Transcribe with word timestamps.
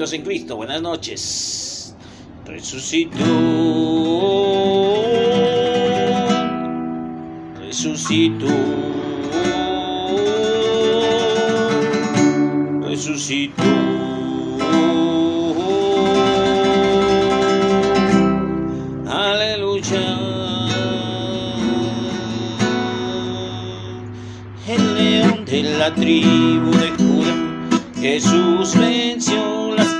en 0.00 0.22
Cristo, 0.22 0.56
buenas 0.56 0.82
noches. 0.82 1.94
Resucitó. 2.44 3.16
Resucitó. 7.60 8.46
Resucitó. 12.82 13.62
Aleluya. 19.08 20.18
El 24.66 24.94
león 24.94 25.44
de 25.44 25.62
la 25.78 25.94
tribu 25.94 26.70
de 26.72 26.90
Judá 26.98 27.44
Jesús 28.04 28.76
venció 28.76 29.23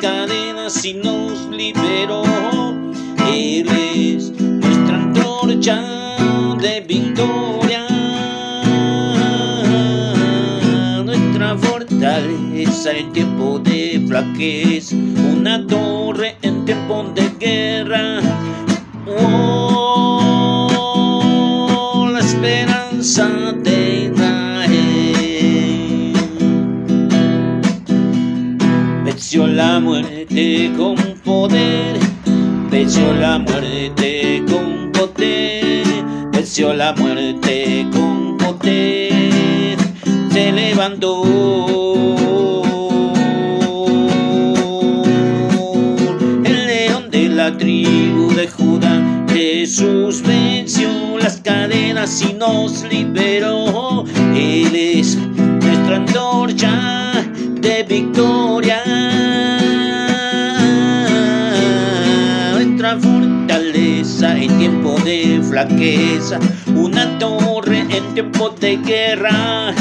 cadenas 0.04 0.84
y 0.84 0.92
nos 0.92 1.46
liberó. 1.46 2.22
Él 3.26 3.66
es 3.96 4.30
nuestra 4.38 4.96
antorcha 4.96 5.80
de 6.60 6.82
victoria, 6.82 7.86
nuestra 11.06 11.56
fortaleza 11.56 12.92
en 12.92 13.12
tiempo 13.14 13.58
de 13.60 14.04
flaqueza, 14.06 14.94
una 14.94 15.66
torre 15.66 16.36
en 16.42 16.66
tiempo 16.66 17.10
de 17.14 17.30
guerra. 17.40 18.20
Oh, 19.06 20.68
la 22.12 22.20
esperanza 22.20 23.26
de 23.62 24.03
venció 29.34 29.52
la 29.52 29.80
muerte 29.80 30.72
con 30.76 30.94
poder, 31.24 31.98
venció 32.70 33.12
la 33.14 33.40
muerte 33.40 34.44
con 34.48 34.92
poder, 34.92 35.84
venció 36.30 36.72
la 36.72 36.94
muerte 36.94 37.84
con 37.92 38.38
poder, 38.38 39.76
se 40.30 40.52
levantó. 40.52 41.24
El 46.44 46.66
león 46.66 47.10
de 47.10 47.28
la 47.28 47.58
tribu 47.58 48.32
de 48.34 48.46
Judá, 48.46 49.02
Jesús 49.32 50.22
venció 50.22 50.88
las 51.18 51.40
cadenas 51.40 52.22
y 52.22 52.34
nos 52.34 52.84
liberó. 52.84 54.04
Él 54.32 54.76
es 54.76 55.16
nuestra 55.16 55.96
antorcha 55.96 57.12
de 57.60 57.82
victoria. 57.82 58.33
De 65.04 65.40
flaqueza, 65.48 66.38
una 66.74 67.18
torre 67.18 67.80
en 67.90 68.14
tiempo 68.14 68.48
de 68.50 68.76
guerra. 68.78 69.74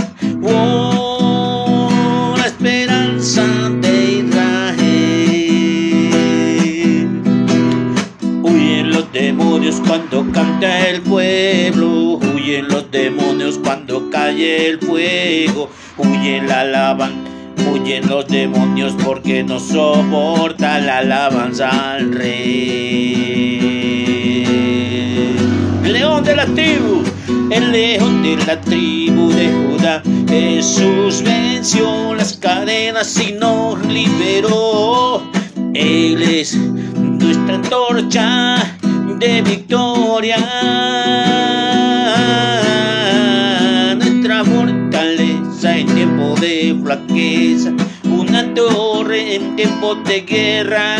Oh, 0.43 2.35
la 2.37 2.45
esperanza 2.45 3.43
de 3.81 4.23
Israel. 4.25 4.81
Huyen 8.43 8.91
los 8.91 9.11
demonios 9.13 9.81
cuando 9.87 10.29
canta 10.31 10.89
el 10.89 11.01
pueblo, 11.01 12.19
huyen 12.35 12.67
los 12.67 12.91
demonios 12.91 13.57
cuando 13.63 14.09
cae 14.09 14.67
el 14.69 14.79
fuego, 14.79 15.69
huyen 15.97 16.47
la 16.47 16.61
alabanza 16.61 17.33
Huyen 17.71 18.07
los 18.07 18.27
demonios 18.27 18.93
porque 19.03 19.43
no 19.43 19.59
soporta 19.59 20.79
la 20.79 20.99
alabanza 20.99 21.95
al 21.95 22.13
rey. 22.13 23.62
León 26.03 26.23
de 26.25 26.35
la 26.35 26.45
tribu, 26.47 27.01
el 27.49 27.71
león 27.71 28.23
de 28.23 28.35
la 28.45 28.59
tribu 28.59 29.31
de 29.31 29.47
Judá. 29.49 30.03
Jesús 30.27 31.23
venció 31.23 32.13
las 32.13 32.33
cadenas 32.33 33.17
y 33.21 33.31
nos 33.31 33.79
liberó. 33.85 35.23
Él 35.73 36.21
es 36.21 36.57
nuestra 36.57 37.55
antorcha 37.55 38.57
de 39.17 39.41
victoria. 39.43 40.39
Nuestra 43.95 44.43
fortaleza 44.43 45.77
en 45.77 45.87
tiempo 45.95 46.35
de 46.41 46.77
flaqueza, 46.83 47.71
una 48.03 48.53
torre 48.53 49.35
en 49.35 49.55
tiempo 49.55 49.95
de 49.95 50.19
guerra. 50.19 50.97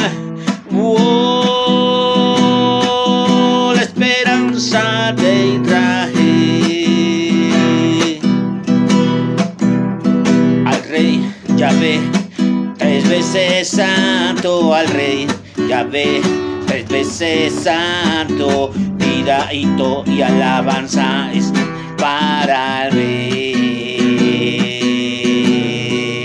Santo 13.64 14.76
al 14.76 14.88
rey 14.90 15.26
Yahvé, 15.68 16.22
tres 16.68 16.88
veces 16.88 17.52
santo, 17.64 18.72
vida 18.98 19.52
y 19.52 19.66
to 19.76 20.04
y 20.06 20.22
alabanza 20.22 21.32
es 21.34 21.52
para 21.98 22.88
el 22.88 22.94
rey. 22.94 23.54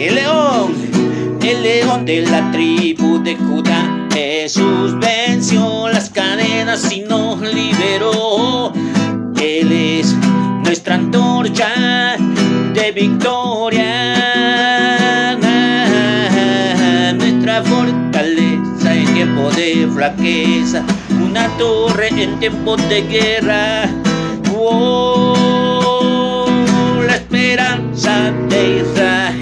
El 0.06 0.16
león, 0.16 0.74
el 1.40 1.62
león 1.62 2.04
de 2.04 2.26
la 2.26 2.50
tribu 2.52 3.22
de 3.22 3.36
Judá, 3.36 4.06
Jesús 4.12 4.98
venció 4.98 5.88
las 5.88 6.10
cadenas 6.10 6.92
y 6.92 7.00
nos 7.00 7.40
liberó. 7.40 8.74
Él 9.40 9.72
es 9.72 10.14
nuestra 10.62 10.96
antorcha 10.96 12.16
de 12.74 12.92
victoria, 12.92 14.27
de 19.58 19.88
flaqueza, 19.92 20.84
una 21.20 21.48
torre 21.58 22.08
en 22.10 22.38
tiempo 22.38 22.76
de 22.76 23.02
guerra. 23.02 23.90
Oh, 24.56 26.46
la 27.04 27.16
esperanza 27.16 28.30
de 28.48 28.82
Israel. 28.82 29.38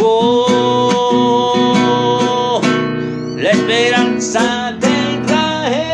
Oh, 0.00 0.60
la 3.38 3.50
esperanza 3.50 4.72
de 4.80 4.88
Israel. 5.20 5.84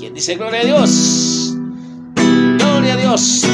¿Quién 0.00 0.12
dice 0.14 0.34
gloria 0.34 0.60
a 0.60 0.64
Dios? 0.64 1.56
Gloria 2.58 2.94
a 2.94 2.96
Dios. 2.96 3.46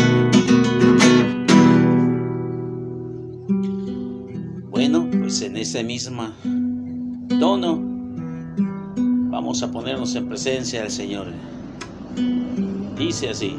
Ese 5.60 5.82
mismo 5.82 6.28
tono 7.40 7.78
vamos 9.30 9.62
a 9.62 9.70
ponernos 9.70 10.14
en 10.14 10.28
presencia 10.28 10.82
del 10.82 10.90
Señor. 10.90 11.32
Dice 12.96 13.30
así. 13.30 13.56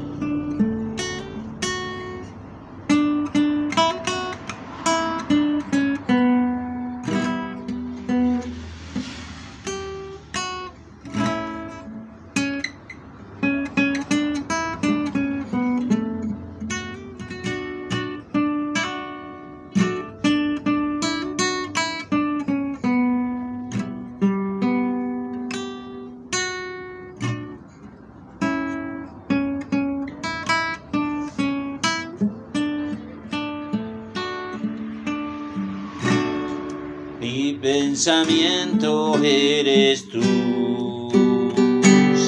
Pensamiento 38.00 39.20
eres 39.22 40.08
tú, 40.08 40.22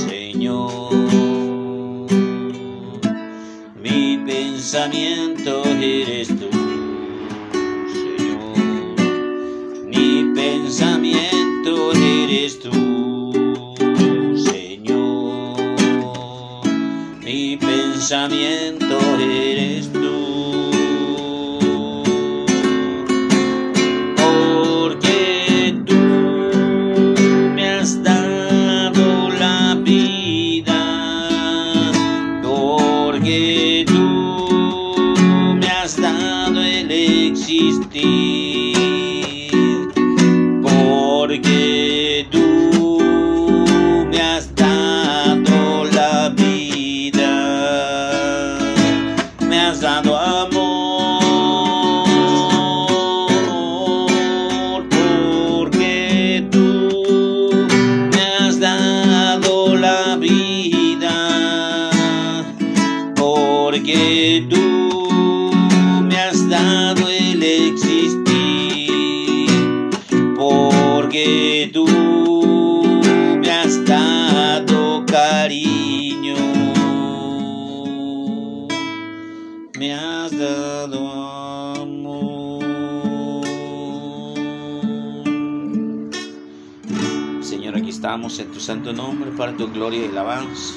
Señor. 0.05 0.91
Mi 3.81 4.17
pensamiento 4.17 5.30
santo 88.61 88.93
nombre 88.93 89.31
para 89.31 89.57
tu 89.57 89.67
gloria 89.71 90.05
y 90.05 90.09
alabanza. 90.09 90.75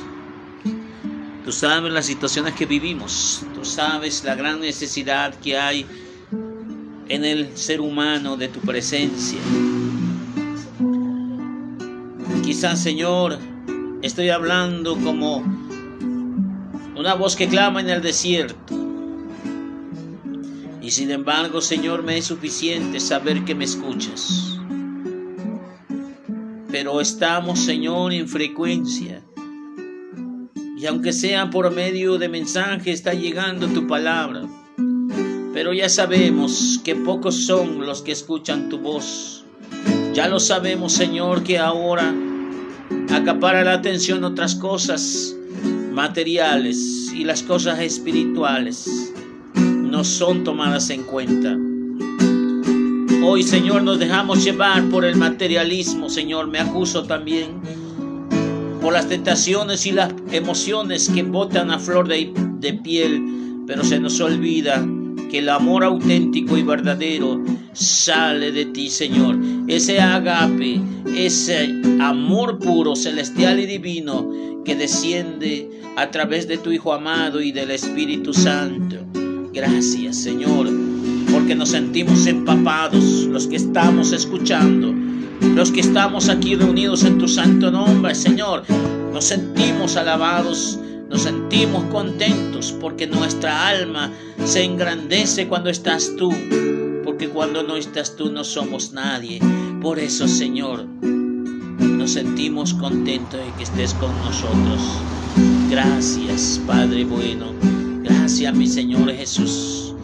Tú 1.44 1.52
sabes 1.52 1.92
las 1.92 2.06
situaciones 2.06 2.54
que 2.54 2.64
vivimos, 2.64 3.42
tú 3.54 3.64
sabes 3.64 4.24
la 4.24 4.34
gran 4.34 4.60
necesidad 4.60 5.34
que 5.34 5.58
hay 5.58 5.86
en 7.08 7.24
el 7.24 7.54
ser 7.56 7.82
humano 7.82 8.38
de 8.38 8.48
tu 8.48 8.60
presencia. 8.60 9.38
Quizás, 12.42 12.82
Señor, 12.82 13.38
estoy 14.00 14.30
hablando 14.30 14.96
como 14.96 15.44
una 16.96 17.14
voz 17.14 17.36
que 17.36 17.48
clama 17.48 17.80
en 17.80 17.90
el 17.90 18.00
desierto. 18.00 18.74
Y 20.80 20.90
sin 20.90 21.10
embargo, 21.10 21.60
Señor, 21.60 22.02
me 22.02 22.16
es 22.16 22.24
suficiente 22.24 23.00
saber 23.00 23.44
que 23.44 23.54
me 23.54 23.64
escuchas. 23.64 24.58
Pero 26.74 27.00
estamos, 27.00 27.60
Señor, 27.60 28.12
en 28.12 28.26
frecuencia. 28.26 29.22
Y 30.76 30.86
aunque 30.86 31.12
sea 31.12 31.48
por 31.48 31.70
medio 31.70 32.18
de 32.18 32.28
mensaje, 32.28 32.90
está 32.90 33.14
llegando 33.14 33.68
tu 33.68 33.86
palabra. 33.86 34.42
Pero 35.52 35.72
ya 35.72 35.88
sabemos 35.88 36.80
que 36.82 36.96
pocos 36.96 37.46
son 37.46 37.86
los 37.86 38.02
que 38.02 38.10
escuchan 38.10 38.68
tu 38.70 38.80
voz. 38.80 39.44
Ya 40.14 40.26
lo 40.26 40.40
sabemos, 40.40 40.94
Señor, 40.94 41.44
que 41.44 41.60
ahora 41.60 42.12
acapara 43.08 43.62
la 43.62 43.74
atención 43.74 44.24
otras 44.24 44.56
cosas 44.56 45.36
materiales 45.92 47.12
y 47.14 47.22
las 47.22 47.44
cosas 47.44 47.78
espirituales 47.78 49.12
no 49.54 50.02
son 50.02 50.42
tomadas 50.42 50.90
en 50.90 51.04
cuenta. 51.04 51.56
Hoy, 53.26 53.42
Señor, 53.42 53.82
nos 53.82 53.98
dejamos 53.98 54.44
llevar 54.44 54.90
por 54.90 55.02
el 55.06 55.16
materialismo, 55.16 56.10
Señor. 56.10 56.46
Me 56.46 56.58
acuso 56.58 57.04
también 57.04 57.62
por 58.82 58.92
las 58.92 59.08
tentaciones 59.08 59.86
y 59.86 59.92
las 59.92 60.12
emociones 60.30 61.08
que 61.08 61.22
botan 61.22 61.70
a 61.70 61.78
flor 61.78 62.06
de, 62.06 62.34
piel, 62.84 63.64
pero 63.66 63.82
se 63.82 63.98
nos 63.98 64.20
olvida 64.20 64.86
que 65.30 65.38
el 65.38 65.48
amor 65.48 65.84
auténtico 65.84 66.58
y 66.58 66.62
verdadero 66.62 67.42
sale 67.72 68.52
de 68.52 68.66
ti, 68.66 68.90
Señor. 68.90 69.38
Ese 69.68 70.00
agape, 70.00 70.82
ese 71.16 71.80
amor 72.00 72.58
puro, 72.58 72.94
celestial 72.94 73.58
y 73.58 73.64
divino 73.64 74.62
que 74.66 74.76
desciende 74.76 75.70
a 75.96 76.10
través 76.10 76.46
de 76.46 76.58
tu 76.58 76.70
Hijo 76.70 76.92
amado 76.92 77.40
y 77.40 77.52
del 77.52 77.70
Espíritu 77.70 78.34
Santo. 78.34 78.98
Gracias, 79.54 80.18
Señor, 80.18 80.68
porque 81.44 81.56
nos 81.56 81.72
sentimos 81.72 82.26
empapados, 82.26 83.04
los 83.26 83.46
que 83.46 83.56
estamos 83.56 84.12
escuchando, 84.12 84.94
los 85.54 85.70
que 85.70 85.80
estamos 85.80 86.30
aquí 86.30 86.56
reunidos 86.56 87.04
en 87.04 87.18
tu 87.18 87.28
santo 87.28 87.70
nombre, 87.70 88.14
Señor. 88.14 88.62
Nos 89.12 89.26
sentimos 89.26 89.98
alabados 89.98 90.78
nos 91.10 91.20
sentimos 91.20 91.84
contentos 91.92 92.74
porque 92.80 93.06
nuestra 93.06 93.68
alma 93.68 94.10
se 94.46 94.64
engrandece 94.64 95.46
cuando 95.46 95.68
estás 95.68 96.16
tú, 96.16 96.32
porque 97.04 97.28
cuando 97.28 97.62
no 97.62 97.76
estás 97.76 98.16
tú 98.16 98.32
no 98.32 98.42
somos 98.42 98.94
nadie. 98.94 99.38
Por 99.82 99.98
eso, 99.98 100.26
Señor, 100.26 100.86
nos 101.02 102.12
sentimos 102.12 102.72
contentos 102.72 103.38
de 103.38 103.52
que 103.58 103.64
estés 103.64 103.92
con 103.92 104.16
nosotros. 104.24 104.80
Gracias, 105.68 106.58
Padre 106.66 107.04
bueno. 107.04 107.52
Gracias, 108.02 108.54
mi 108.54 108.66
Señor 108.66 109.12
Jesús. 109.12 109.94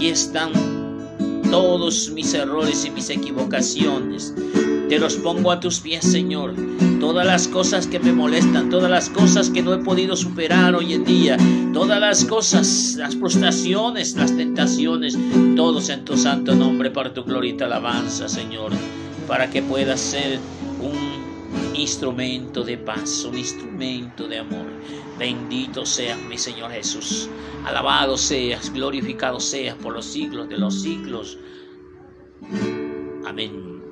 Aquí 0.00 0.08
están 0.08 0.52
todos 1.50 2.08
mis 2.12 2.32
errores 2.32 2.86
y 2.86 2.90
mis 2.90 3.10
equivocaciones. 3.10 4.34
Te 4.88 4.98
los 4.98 5.16
pongo 5.16 5.52
a 5.52 5.60
tus 5.60 5.80
pies, 5.80 6.06
Señor. 6.06 6.54
Todas 6.98 7.26
las 7.26 7.46
cosas 7.46 7.86
que 7.86 7.98
me 8.00 8.10
molestan, 8.10 8.70
todas 8.70 8.90
las 8.90 9.10
cosas 9.10 9.50
que 9.50 9.60
no 9.60 9.74
he 9.74 9.84
podido 9.84 10.16
superar 10.16 10.74
hoy 10.74 10.94
en 10.94 11.04
día, 11.04 11.36
todas 11.74 12.00
las 12.00 12.24
cosas, 12.24 12.94
las 12.96 13.14
frustraciones, 13.14 14.16
las 14.16 14.34
tentaciones, 14.34 15.18
todos 15.54 15.90
en 15.90 16.06
tu 16.06 16.16
santo 16.16 16.54
nombre 16.54 16.90
para 16.90 17.12
tu 17.12 17.22
glorita 17.22 17.66
alabanza, 17.66 18.26
Señor, 18.26 18.72
para 19.28 19.50
que 19.50 19.60
puedas 19.60 20.00
ser 20.00 20.38
instrumento 21.80 22.62
de 22.62 22.78
paz, 22.78 23.24
un 23.24 23.36
instrumento 23.36 24.28
de 24.28 24.38
amor. 24.38 24.66
Bendito 25.18 25.84
seas, 25.84 26.18
mi 26.18 26.38
Señor 26.38 26.70
Jesús. 26.70 27.28
Alabado 27.64 28.16
seas, 28.16 28.72
glorificado 28.72 29.40
seas 29.40 29.76
por 29.76 29.92
los 29.92 30.06
siglos 30.06 30.48
de 30.48 30.58
los 30.58 30.82
siglos. 30.82 31.38
Amén. 33.26 33.82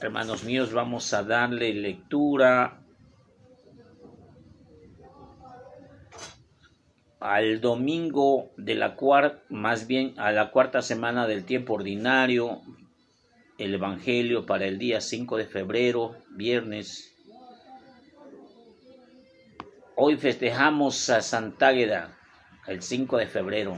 Hermanos 0.00 0.44
míos, 0.44 0.72
vamos 0.72 1.12
a 1.14 1.22
darle 1.22 1.72
lectura 1.74 2.82
al 7.20 7.60
domingo 7.60 8.50
de 8.56 8.74
la 8.74 8.96
cuarta, 8.96 9.42
más 9.48 9.86
bien 9.86 10.14
a 10.18 10.32
la 10.32 10.50
cuarta 10.50 10.82
semana 10.82 11.28
del 11.28 11.44
tiempo 11.44 11.74
ordinario, 11.74 12.62
el 13.58 13.74
Evangelio 13.74 14.46
para 14.46 14.66
el 14.66 14.78
día 14.78 15.00
5 15.00 15.36
de 15.36 15.46
febrero, 15.46 16.16
viernes. 16.30 17.14
Hoy 19.94 20.16
festejamos 20.16 21.10
a 21.10 21.20
Santa 21.20 21.68
Águeda, 21.68 22.16
el 22.66 22.82
5 22.82 23.18
de 23.18 23.26
febrero. 23.26 23.76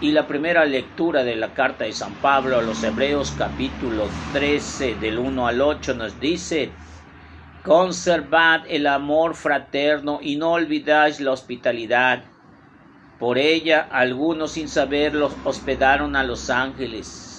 Y 0.00 0.12
la 0.12 0.26
primera 0.26 0.64
lectura 0.64 1.24
de 1.24 1.36
la 1.36 1.52
carta 1.54 1.84
de 1.84 1.92
San 1.92 2.14
Pablo 2.14 2.58
a 2.58 2.62
los 2.62 2.82
Hebreos 2.82 3.32
capítulo 3.36 4.08
13 4.32 4.96
del 4.96 5.18
1 5.18 5.46
al 5.46 5.60
8 5.60 5.94
nos 5.94 6.20
dice, 6.20 6.70
Conservad 7.64 8.66
el 8.68 8.86
amor 8.86 9.34
fraterno 9.34 10.18
y 10.20 10.36
no 10.36 10.52
olvidáis 10.52 11.20
la 11.20 11.32
hospitalidad. 11.32 12.24
Por 13.18 13.38
ella 13.38 13.88
algunos 13.90 14.52
sin 14.52 14.68
saberlo 14.68 15.30
hospedaron 15.44 16.14
a 16.14 16.24
los 16.24 16.50
ángeles. 16.50 17.33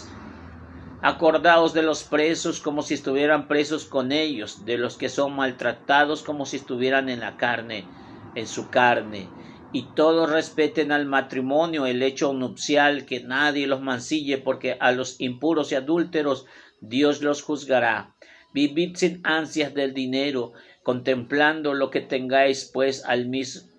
Acordaos 1.08 1.76
de 1.76 1.84
los 1.84 2.04
presos 2.04 2.60
como 2.60 2.82
si 2.82 2.96
estuvieran 2.96 3.48
presos 3.48 3.86
con 3.86 4.12
ellos, 4.12 4.66
de 4.66 4.80
los 4.80 4.98
que 4.98 5.08
son 5.08 5.36
maltratados 5.36 6.24
como 6.24 6.48
si 6.48 6.58
estuvieran 6.58 7.10
en 7.10 7.20
la 7.20 7.38
carne, 7.38 7.86
en 8.34 8.48
su 8.48 8.72
carne 8.72 9.30
y 9.72 9.84
todos 9.94 10.32
respeten 10.32 10.92
al 10.92 11.06
matrimonio, 11.06 11.86
el 11.86 12.02
hecho 12.02 12.34
nupcial, 12.34 13.06
que 13.06 13.20
nadie 13.20 13.68
los 13.68 13.82
mancille, 13.82 14.40
porque 14.40 14.78
a 14.80 14.94
los 14.94 15.22
impuros 15.22 15.72
y 15.72 15.76
adúlteros 15.76 16.48
Dios 16.82 17.22
los 17.22 17.44
juzgará. 17.44 18.16
Vivid 18.52 18.96
sin 18.96 19.22
ansias 19.24 19.76
del 19.76 19.94
dinero, 19.94 20.54
contemplando 20.82 21.76
lo 21.76 21.92
que 21.92 22.02
tengáis, 22.02 22.72
pues 22.74 23.06
al 23.06 23.28
mismo, 23.28 23.70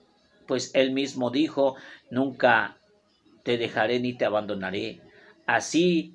pues 0.47 0.71
él 0.75 0.93
mismo 0.93 1.33
dijo, 1.33 1.75
nunca 2.09 2.77
te 3.43 3.59
dejaré 3.59 3.99
ni 3.99 4.13
te 4.13 4.27
abandonaré. 4.27 5.01
Así 5.47 6.15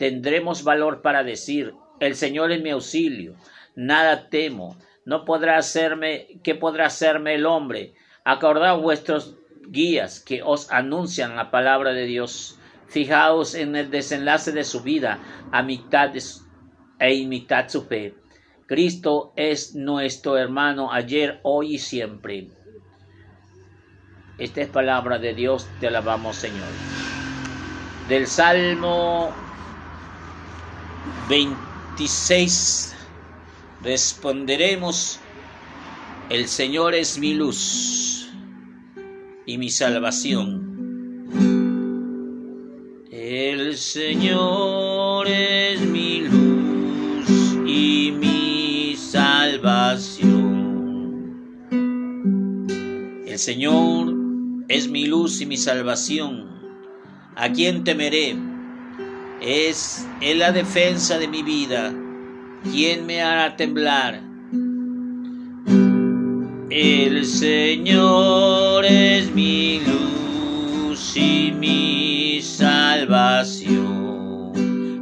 tendremos 0.00 0.64
valor 0.64 1.02
para 1.02 1.22
decir, 1.22 1.74
el 2.00 2.16
Señor 2.16 2.50
es 2.50 2.62
mi 2.62 2.70
auxilio 2.70 3.36
nada 3.74 4.28
temo. 4.28 4.76
No 5.04 5.24
podrá 5.24 5.58
hacerme, 5.58 6.40
¿qué 6.42 6.54
podrá 6.54 6.86
hacerme 6.86 7.34
el 7.34 7.46
hombre? 7.46 7.94
Acordad 8.24 8.78
vuestros 8.78 9.36
guías 9.68 10.20
que 10.20 10.42
os 10.42 10.70
anuncian 10.70 11.36
la 11.36 11.50
palabra 11.50 11.92
de 11.92 12.04
Dios. 12.04 12.58
Fijaos 12.86 13.54
en 13.54 13.76
el 13.76 13.90
desenlace 13.90 14.52
de 14.52 14.64
su 14.64 14.82
vida, 14.82 15.18
a 15.52 15.62
mitad 15.62 16.12
e 16.98 17.14
imitad 17.14 17.68
su 17.68 17.84
fe. 17.84 18.14
Cristo 18.66 19.32
es 19.36 19.74
nuestro 19.74 20.36
hermano 20.36 20.92
ayer, 20.92 21.40
hoy 21.42 21.74
y 21.74 21.78
siempre. 21.78 22.48
Esta 24.38 24.62
es 24.62 24.68
palabra 24.68 25.18
de 25.18 25.34
Dios, 25.34 25.68
te 25.80 25.88
alabamos 25.88 26.36
Señor. 26.36 26.68
Del 28.08 28.26
Salmo 28.26 29.32
26 31.28 32.94
responderemos, 33.82 35.20
el 36.28 36.48
Señor 36.48 36.94
es 36.94 37.18
mi 37.18 37.34
luz 37.34 38.28
y 39.46 39.58
mi 39.58 39.70
salvación. 39.70 40.68
El 43.10 43.76
Señor 43.76 45.28
es 45.28 45.80
mi 45.82 46.20
luz 46.20 47.56
y 47.66 48.12
mi 48.12 48.96
salvación. 48.96 50.40
El 53.26 53.38
Señor 53.38 54.14
es 54.68 54.88
mi 54.88 55.06
luz 55.06 55.40
y 55.40 55.46
mi 55.46 55.56
salvación. 55.56 56.48
¿A 57.36 57.50
quién 57.52 57.84
temeré? 57.84 58.49
Es 59.40 60.06
en 60.20 60.38
la 60.38 60.52
defensa 60.52 61.18
de 61.18 61.26
mi 61.26 61.42
vida. 61.42 61.94
¿Quién 62.70 63.06
me 63.06 63.22
hará 63.22 63.56
temblar? 63.56 64.20
El 66.68 67.24
Señor 67.24 68.84
es 68.84 69.34
mi 69.34 69.80
luz 69.80 71.16
y 71.16 71.52
mi 71.52 72.42
salvación. 72.42 73.80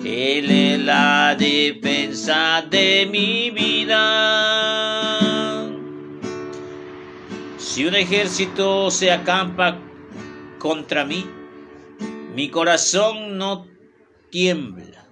Él 0.05 0.49
es 0.51 0.79
la 0.85 1.35
defensa 1.37 2.65
de 2.71 3.09
mi 3.11 3.51
vida. 3.51 4.39
Si 7.59 7.87
un 7.87 7.97
ejército 7.97 8.89
se 8.93 9.11
acampa 9.11 9.79
contra 10.61 11.05
mí, 11.05 11.27
mi 12.37 12.49
corazón 12.51 13.37
no 13.37 13.67
tiembla. 14.31 15.07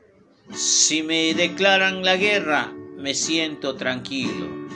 Si 0.52 1.02
me 1.02 1.34
declaran 1.34 2.04
la 2.04 2.16
guerra, 2.16 2.72
me 2.96 3.14
siento 3.14 3.74
tranquilo. 3.74 4.66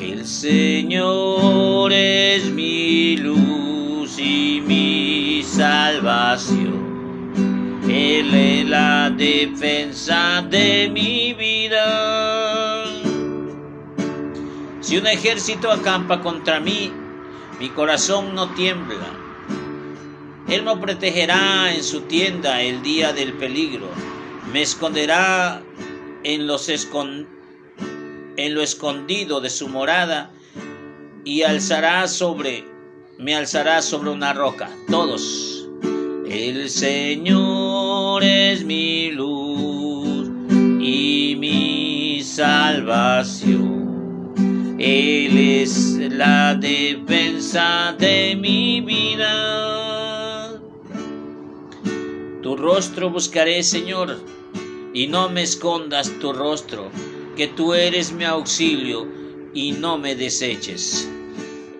El 0.00 0.24
Señor 0.24 1.92
es 1.92 2.46
mi 2.50 3.16
luz 3.16 4.18
y 4.18 4.62
mi 4.66 5.42
salvación. 5.44 6.86
Él 7.88 8.34
es 8.34 8.68
la 8.68 9.10
defensa 9.10 10.42
de 10.42 10.88
mi 10.92 11.34
vida. 11.34 12.84
Si 14.80 14.96
un 14.96 15.06
ejército 15.06 15.70
acampa 15.70 16.20
contra 16.20 16.60
mí, 16.60 16.92
mi 17.58 17.68
corazón 17.70 18.34
no 18.34 18.50
tiembla 18.54 19.25
él 20.48 20.62
me 20.62 20.76
protegerá 20.76 21.74
en 21.74 21.82
su 21.82 22.02
tienda 22.02 22.62
el 22.62 22.82
día 22.82 23.12
del 23.12 23.32
peligro. 23.32 23.88
Me 24.52 24.62
esconderá 24.62 25.60
en, 26.22 26.42
en 28.36 28.54
lo 28.54 28.62
escondido 28.62 29.40
de 29.40 29.50
su 29.50 29.68
morada 29.68 30.30
y 31.24 31.42
alzará 31.42 32.06
sobre, 32.06 32.64
me 33.18 33.34
alzará 33.34 33.82
sobre 33.82 34.10
una 34.10 34.32
roca. 34.32 34.70
Todos. 34.88 35.68
El 36.28 36.70
Señor 36.70 38.22
es 38.22 38.64
mi 38.64 39.10
luz 39.10 40.28
y 40.80 41.34
mi 41.38 42.22
salvación. 42.22 43.66
Él 44.78 45.36
es 45.36 45.96
la 46.10 46.54
defensa 46.54 47.96
de 47.98 48.36
mi 48.36 48.80
vida. 48.80 49.75
Rostro 52.56 53.10
buscaré, 53.10 53.62
Señor, 53.62 54.18
y 54.94 55.08
no 55.08 55.28
me 55.28 55.42
escondas 55.42 56.10
tu 56.20 56.32
rostro, 56.32 56.90
que 57.36 57.48
tú 57.48 57.74
eres 57.74 58.12
mi 58.12 58.24
auxilio 58.24 59.06
y 59.52 59.72
no 59.72 59.98
me 59.98 60.16
deseches. 60.16 61.06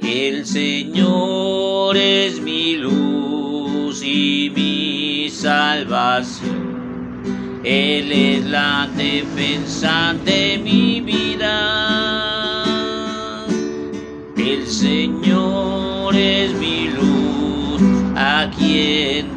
El 0.03 0.45
Señor 0.45 1.97
es 1.97 2.41
mi 2.41 2.77
luz 2.77 4.03
y 4.03 4.53
mi 4.55 5.31
salvación. 5.31 6.67
Él 7.65 8.13
es 8.13 8.45
la 8.45 8.87
defensa 8.97 10.15
de 10.27 10.61
mi 10.63 11.01
vida. 11.01 11.87
El 14.37 14.67
Señor 14.67 16.15
es 16.15 16.53
mi 16.53 16.89
luz, 16.91 17.81
a 18.15 18.51
quien 18.57 19.36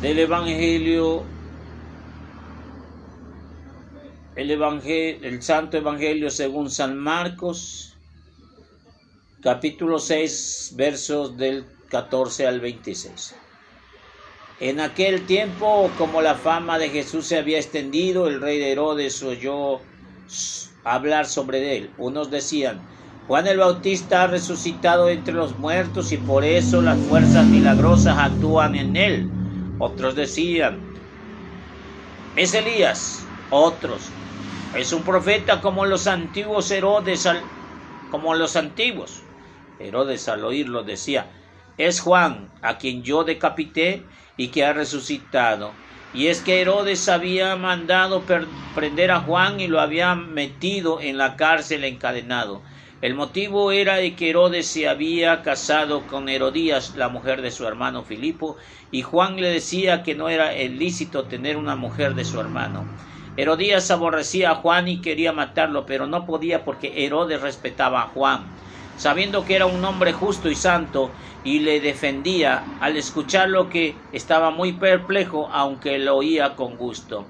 del 0.00 0.18
Evangelio, 0.18 1.24
el 4.34 4.50
Evangelio, 4.50 5.26
el 5.26 5.42
Santo 5.42 5.78
Evangelio 5.78 6.30
según 6.30 6.70
San 6.70 6.98
Marcos, 6.98 7.96
capítulo 9.40 9.98
6, 9.98 10.74
versos 10.76 11.36
del 11.36 11.64
14 11.88 12.46
al 12.46 12.60
26. 12.60 13.34
En 14.60 14.80
aquel 14.80 15.24
tiempo, 15.26 15.90
como 15.98 16.20
la 16.20 16.34
fama 16.34 16.78
de 16.78 16.90
Jesús 16.90 17.26
se 17.26 17.38
había 17.38 17.58
extendido, 17.58 18.26
el 18.28 18.40
rey 18.40 18.58
de 18.58 18.72
Herodes 18.72 19.22
oyó 19.22 19.80
hablar 20.84 21.26
sobre 21.26 21.76
él. 21.76 21.90
Unos 21.98 22.30
decían, 22.30 22.80
Juan 23.26 23.46
el 23.46 23.58
Bautista 23.58 24.22
ha 24.22 24.26
resucitado 24.26 25.08
entre 25.08 25.34
los 25.34 25.58
muertos 25.58 26.12
y 26.12 26.16
por 26.18 26.44
eso 26.44 26.80
las 26.82 26.98
fuerzas 26.98 27.46
milagrosas 27.46 28.16
actúan 28.18 28.74
en 28.74 28.96
él. 28.96 29.30
Otros 29.78 30.14
decían, 30.14 30.90
es 32.34 32.54
Elías. 32.54 33.32
Otros, 33.48 34.18
es 34.72 34.92
un 34.92 35.04
profeta 35.04 35.60
como 35.60 35.86
los 35.86 36.06
antiguos 36.08 36.70
Herodes, 36.70 37.28
como 38.08 38.34
los 38.34 38.56
antiguos. 38.56 39.28
Herodes 39.78 40.28
al 40.28 40.44
oírlo 40.44 40.82
decía, 40.82 41.30
es 41.76 42.00
Juan, 42.00 42.52
a 42.62 42.78
quien 42.78 43.02
yo 43.02 43.24
decapité 43.24 44.08
y 44.36 44.48
que 44.48 44.64
ha 44.64 44.72
resucitado. 44.72 45.80
Y 46.12 46.26
es 46.28 46.42
que 46.42 46.60
Herodes 46.60 47.08
había 47.08 47.54
mandado 47.56 48.26
prender 48.72 49.10
a 49.12 49.20
Juan 49.20 49.60
y 49.60 49.68
lo 49.68 49.80
había 49.80 50.14
metido 50.14 51.00
en 51.00 51.18
la 51.18 51.36
cárcel 51.36 51.84
encadenado. 51.84 52.64
El 53.02 53.14
motivo 53.14 53.72
era 53.72 53.96
de 53.96 54.16
que 54.16 54.30
Herodes 54.30 54.66
se 54.66 54.88
había 54.88 55.42
casado 55.42 56.06
con 56.06 56.30
Herodías, 56.30 56.96
la 56.96 57.10
mujer 57.10 57.42
de 57.42 57.50
su 57.50 57.66
hermano 57.66 58.02
Filipo, 58.04 58.56
y 58.90 59.02
Juan 59.02 59.36
le 59.36 59.50
decía 59.50 60.02
que 60.02 60.14
no 60.14 60.30
era 60.30 60.56
ilícito 60.56 61.24
tener 61.24 61.58
una 61.58 61.76
mujer 61.76 62.14
de 62.14 62.24
su 62.24 62.40
hermano. 62.40 62.86
Herodías 63.36 63.90
aborrecía 63.90 64.52
a 64.52 64.54
Juan 64.54 64.88
y 64.88 65.02
quería 65.02 65.34
matarlo, 65.34 65.84
pero 65.84 66.06
no 66.06 66.24
podía 66.24 66.64
porque 66.64 67.04
Herodes 67.04 67.42
respetaba 67.42 68.00
a 68.00 68.08
Juan. 68.08 68.46
Sabiendo 68.96 69.44
que 69.44 69.56
era 69.56 69.66
un 69.66 69.84
hombre 69.84 70.14
justo 70.14 70.48
y 70.48 70.54
santo 70.54 71.10
y 71.44 71.58
le 71.58 71.80
defendía, 71.80 72.64
al 72.80 72.96
escucharlo 72.96 73.68
que 73.68 73.94
estaba 74.12 74.50
muy 74.50 74.72
perplejo, 74.72 75.50
aunque 75.52 75.98
lo 75.98 76.16
oía 76.16 76.56
con 76.56 76.78
gusto. 76.78 77.26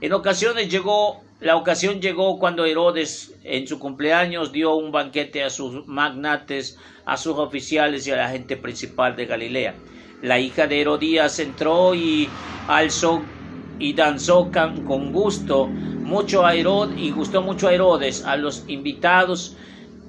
En 0.00 0.12
ocasiones 0.12 0.68
llegó 0.68 1.24
la 1.42 1.56
ocasión 1.56 2.00
llegó 2.00 2.38
cuando 2.38 2.64
Herodes 2.64 3.34
en 3.42 3.66
su 3.66 3.80
cumpleaños 3.80 4.52
dio 4.52 4.76
un 4.76 4.92
banquete 4.92 5.42
a 5.42 5.50
sus 5.50 5.84
magnates, 5.88 6.78
a 7.04 7.16
sus 7.16 7.36
oficiales 7.36 8.06
y 8.06 8.12
a 8.12 8.16
la 8.16 8.28
gente 8.28 8.56
principal 8.56 9.16
de 9.16 9.26
Galilea. 9.26 9.74
La 10.22 10.38
hija 10.38 10.68
de 10.68 10.80
Herodías 10.80 11.40
entró 11.40 11.96
y 11.96 12.28
alzó 12.68 13.22
y 13.80 13.92
danzó 13.92 14.52
con 14.86 15.12
gusto 15.12 15.68
mucho 16.04 16.46
a 16.46 16.54
Herodes 16.54 16.96
y 16.96 17.10
gustó 17.10 17.42
mucho 17.42 17.66
a 17.66 17.74
Herodes 17.74 18.24
a 18.24 18.36
los 18.36 18.62
invitados 18.68 19.56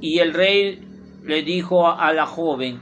y 0.01 0.19
el 0.19 0.35
rey 0.35 0.87
le 1.23 1.41
dijo 1.41 1.89
a 1.89 2.13
la 2.13 2.27
joven 2.27 2.79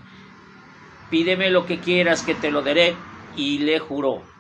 pídeme 1.10 1.50
lo 1.52 1.66
que 1.66 1.80
quieras 1.80 2.22
que 2.22 2.36
te 2.36 2.52
lo 2.52 2.62
daré 2.62 2.96
y 3.38 3.60
le 3.60 3.80
juró 3.80 4.31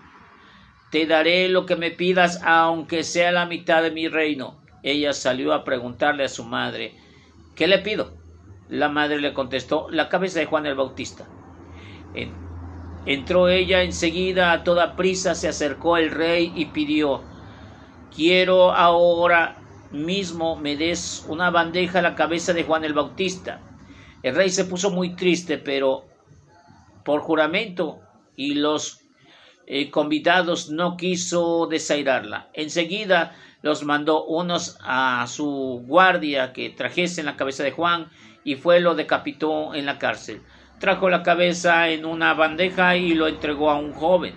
te 0.91 1.05
daré 1.05 1.47
lo 1.49 1.65
que 1.65 1.77
me 1.77 1.89
pidas, 1.89 2.41
aunque 2.43 3.03
sea 3.03 3.31
la 3.31 3.45
mitad 3.45 3.81
de 3.81 3.91
mi 3.91 4.07
reino. 4.07 4.61
Ella 4.83 5.13
salió 5.13 5.53
a 5.53 5.63
preguntarle 5.63 6.25
a 6.25 6.29
su 6.29 6.43
madre, 6.43 6.93
¿qué 7.55 7.67
le 7.67 7.79
pido? 7.79 8.17
La 8.69 8.89
madre 8.89 9.19
le 9.21 9.33
contestó, 9.33 9.89
la 9.89 10.09
cabeza 10.09 10.39
de 10.39 10.45
Juan 10.45 10.65
el 10.65 10.75
Bautista. 10.75 11.27
Entró 13.05 13.47
ella 13.47 13.83
enseguida 13.83 14.51
a 14.51 14.63
toda 14.63 14.95
prisa, 14.95 15.33
se 15.33 15.47
acercó 15.47 15.97
el 15.97 16.11
rey 16.11 16.51
y 16.55 16.65
pidió, 16.65 17.21
quiero 18.13 18.71
ahora 18.71 19.57
mismo 19.91 20.55
me 20.55 20.75
des 20.77 21.25
una 21.27 21.49
bandeja 21.49 21.99
a 21.99 22.01
la 22.03 22.15
cabeza 22.15 22.53
de 22.53 22.63
Juan 22.63 22.83
el 22.83 22.93
Bautista. 22.93 23.61
El 24.23 24.35
rey 24.35 24.49
se 24.49 24.65
puso 24.65 24.91
muy 24.91 25.15
triste, 25.15 25.57
pero 25.57 26.05
por 27.03 27.21
juramento 27.21 27.99
y 28.35 28.55
los 28.55 29.00
eh, 29.73 29.89
convidados 29.89 30.69
no 30.69 30.97
quiso 30.97 31.65
desairarla. 31.65 32.49
Enseguida 32.53 33.33
los 33.61 33.85
mandó 33.85 34.25
unos 34.25 34.77
a 34.81 35.25
su 35.27 35.81
guardia 35.87 36.51
que 36.51 36.71
trajesen 36.71 37.25
la 37.25 37.37
cabeza 37.37 37.63
de 37.63 37.71
Juan 37.71 38.09
y 38.43 38.55
fue 38.55 38.81
lo 38.81 38.95
decapitó 38.95 39.73
en 39.73 39.85
la 39.85 39.97
cárcel. 39.97 40.41
Trajo 40.79 41.09
la 41.09 41.23
cabeza 41.23 41.87
en 41.87 42.03
una 42.03 42.33
bandeja 42.33 42.97
y 42.97 43.13
lo 43.13 43.29
entregó 43.29 43.69
a 43.69 43.77
un 43.77 43.93
joven, 43.93 44.35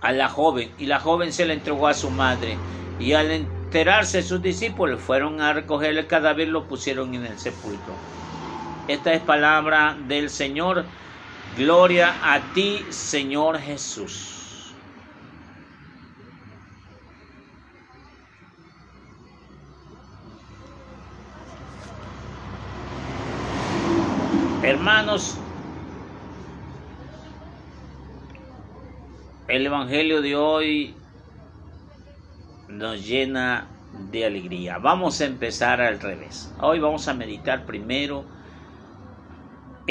a 0.00 0.12
la 0.12 0.28
joven, 0.28 0.70
y 0.78 0.86
la 0.86 1.00
joven 1.00 1.32
se 1.32 1.44
la 1.44 1.54
entregó 1.54 1.88
a 1.88 1.94
su 1.94 2.10
madre. 2.10 2.58
Y 3.00 3.14
al 3.14 3.32
enterarse 3.32 4.22
sus 4.22 4.40
discípulos 4.40 5.00
fueron 5.00 5.40
a 5.40 5.52
recoger 5.52 5.98
el 5.98 6.06
cadáver 6.06 6.46
y 6.46 6.52
lo 6.52 6.68
pusieron 6.68 7.12
en 7.14 7.26
el 7.26 7.40
sepulcro. 7.40 7.94
Esta 8.86 9.14
es 9.14 9.20
palabra 9.20 9.98
del 10.06 10.30
Señor. 10.30 10.84
Gloria 11.56 12.18
a 12.22 12.52
ti, 12.52 12.86
Señor 12.90 13.58
Jesús. 13.58 14.40
Hermanos, 24.62 25.36
el 29.48 29.66
Evangelio 29.66 30.22
de 30.22 30.36
hoy 30.36 30.94
nos 32.68 33.04
llena 33.04 33.66
de 33.92 34.24
alegría. 34.24 34.78
Vamos 34.78 35.20
a 35.20 35.26
empezar 35.26 35.80
al 35.80 35.98
revés. 35.98 36.54
Hoy 36.60 36.78
vamos 36.78 37.08
a 37.08 37.14
meditar 37.14 37.66
primero 37.66 38.24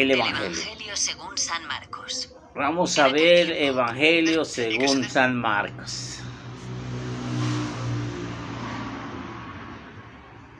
el 0.02 0.12
Evangelio. 0.12 0.96
según 0.96 1.38
San 1.38 1.66
Marcos. 1.68 2.34
Vamos 2.56 2.98
a 2.98 3.10
ver 3.10 3.52
Evangelio 3.52 4.46
según 4.46 5.04
San 5.04 5.36
Marcos. 5.36 6.20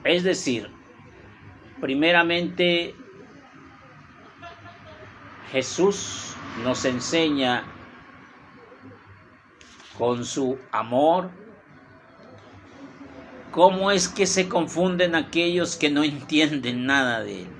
Es 0.04 0.22
decir, 0.22 0.70
primeramente 1.80 2.94
Jesús 5.52 6.34
nos 6.62 6.84
enseña 6.84 7.64
con 9.98 10.24
su 10.24 10.58
amor 10.70 11.30
cómo 13.50 13.90
es 13.90 14.08
que 14.08 14.26
se 14.26 14.48
confunden 14.48 15.14
aquellos 15.14 15.76
que 15.76 15.90
no 15.90 16.04
entienden 16.04 16.86
nada 16.86 17.22
de 17.22 17.42
él. 17.42 17.59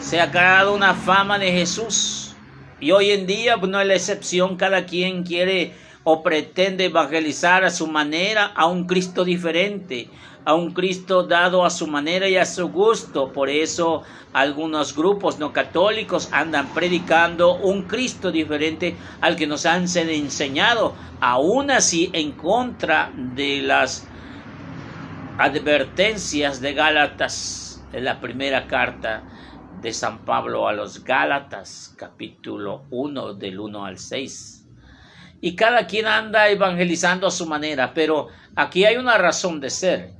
Se 0.00 0.20
ha 0.20 0.30
creado 0.30 0.74
una 0.74 0.94
fama 0.94 1.38
de 1.38 1.50
Jesús 1.50 2.34
y 2.78 2.90
hoy 2.90 3.10
en 3.10 3.26
día 3.26 3.56
pues, 3.58 3.70
no 3.70 3.80
es 3.80 3.86
la 3.86 3.94
excepción, 3.94 4.56
cada 4.56 4.84
quien 4.84 5.24
quiere 5.24 5.74
o 6.04 6.22
pretende 6.22 6.84
evangelizar 6.84 7.64
a 7.64 7.70
su 7.70 7.86
manera 7.86 8.52
a 8.54 8.66
un 8.66 8.86
Cristo 8.86 9.24
diferente, 9.24 10.08
a 10.44 10.54
un 10.54 10.72
Cristo 10.72 11.24
dado 11.24 11.64
a 11.64 11.70
su 11.70 11.86
manera 11.86 12.28
y 12.28 12.36
a 12.36 12.44
su 12.44 12.68
gusto. 12.68 13.32
Por 13.32 13.48
eso 13.48 14.02
algunos 14.32 14.94
grupos 14.94 15.38
no 15.38 15.52
católicos 15.52 16.28
andan 16.30 16.68
predicando 16.74 17.56
un 17.56 17.82
Cristo 17.82 18.30
diferente 18.30 18.96
al 19.22 19.34
que 19.34 19.46
nos 19.46 19.66
han 19.66 19.86
enseñado, 19.96 20.94
aún 21.20 21.70
así 21.70 22.10
en 22.12 22.32
contra 22.32 23.10
de 23.16 23.62
las 23.62 24.06
advertencias 25.38 26.60
de 26.60 26.74
Gálatas, 26.74 27.82
en 27.92 28.04
la 28.04 28.20
primera 28.20 28.66
carta 28.68 29.24
de 29.82 29.92
San 29.92 30.24
Pablo 30.24 30.68
a 30.68 30.72
los 30.72 31.04
Gálatas, 31.04 31.94
capítulo 31.96 32.84
1 32.90 33.34
del 33.34 33.60
1 33.60 33.84
al 33.84 33.98
6 33.98 34.56
y 35.40 35.54
cada 35.54 35.86
quien 35.86 36.06
anda 36.06 36.48
evangelizando 36.48 37.26
a 37.26 37.30
su 37.30 37.46
manera, 37.46 37.92
pero 37.94 38.28
aquí 38.54 38.84
hay 38.84 38.96
una 38.96 39.18
razón 39.18 39.60
de 39.60 39.70
ser, 39.70 40.12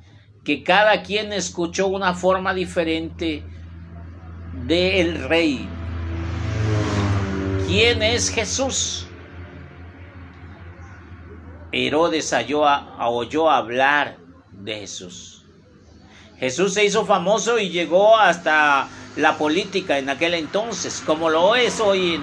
que 0.45 0.63
cada 0.63 1.03
quien 1.03 1.33
escuchó 1.33 1.89
una 1.89 2.15
forma 2.15 2.55
diferente 2.55 3.43
del 4.67 5.29
rey. 5.29 5.69
¿Quién 7.67 8.03
es 8.03 8.31
Jesús? 8.31 9.09
Herodes 11.73 12.33
oyó 12.33 13.51
hablar 13.51 14.19
de 14.53 14.81
Jesús. 14.81 15.45
Jesús 16.39 16.75
se 16.75 16.85
hizo 16.85 17.05
famoso 17.05 17.59
y 17.59 17.71
llegó 17.71 18.17
hasta 18.17 18.89
la 19.17 19.39
política 19.39 19.99
en 19.99 20.11
aquel 20.11 20.35
entonces, 20.35 21.03
como 21.05 21.31
lo 21.31 21.57
es 21.57 21.81
hoy 21.81 22.21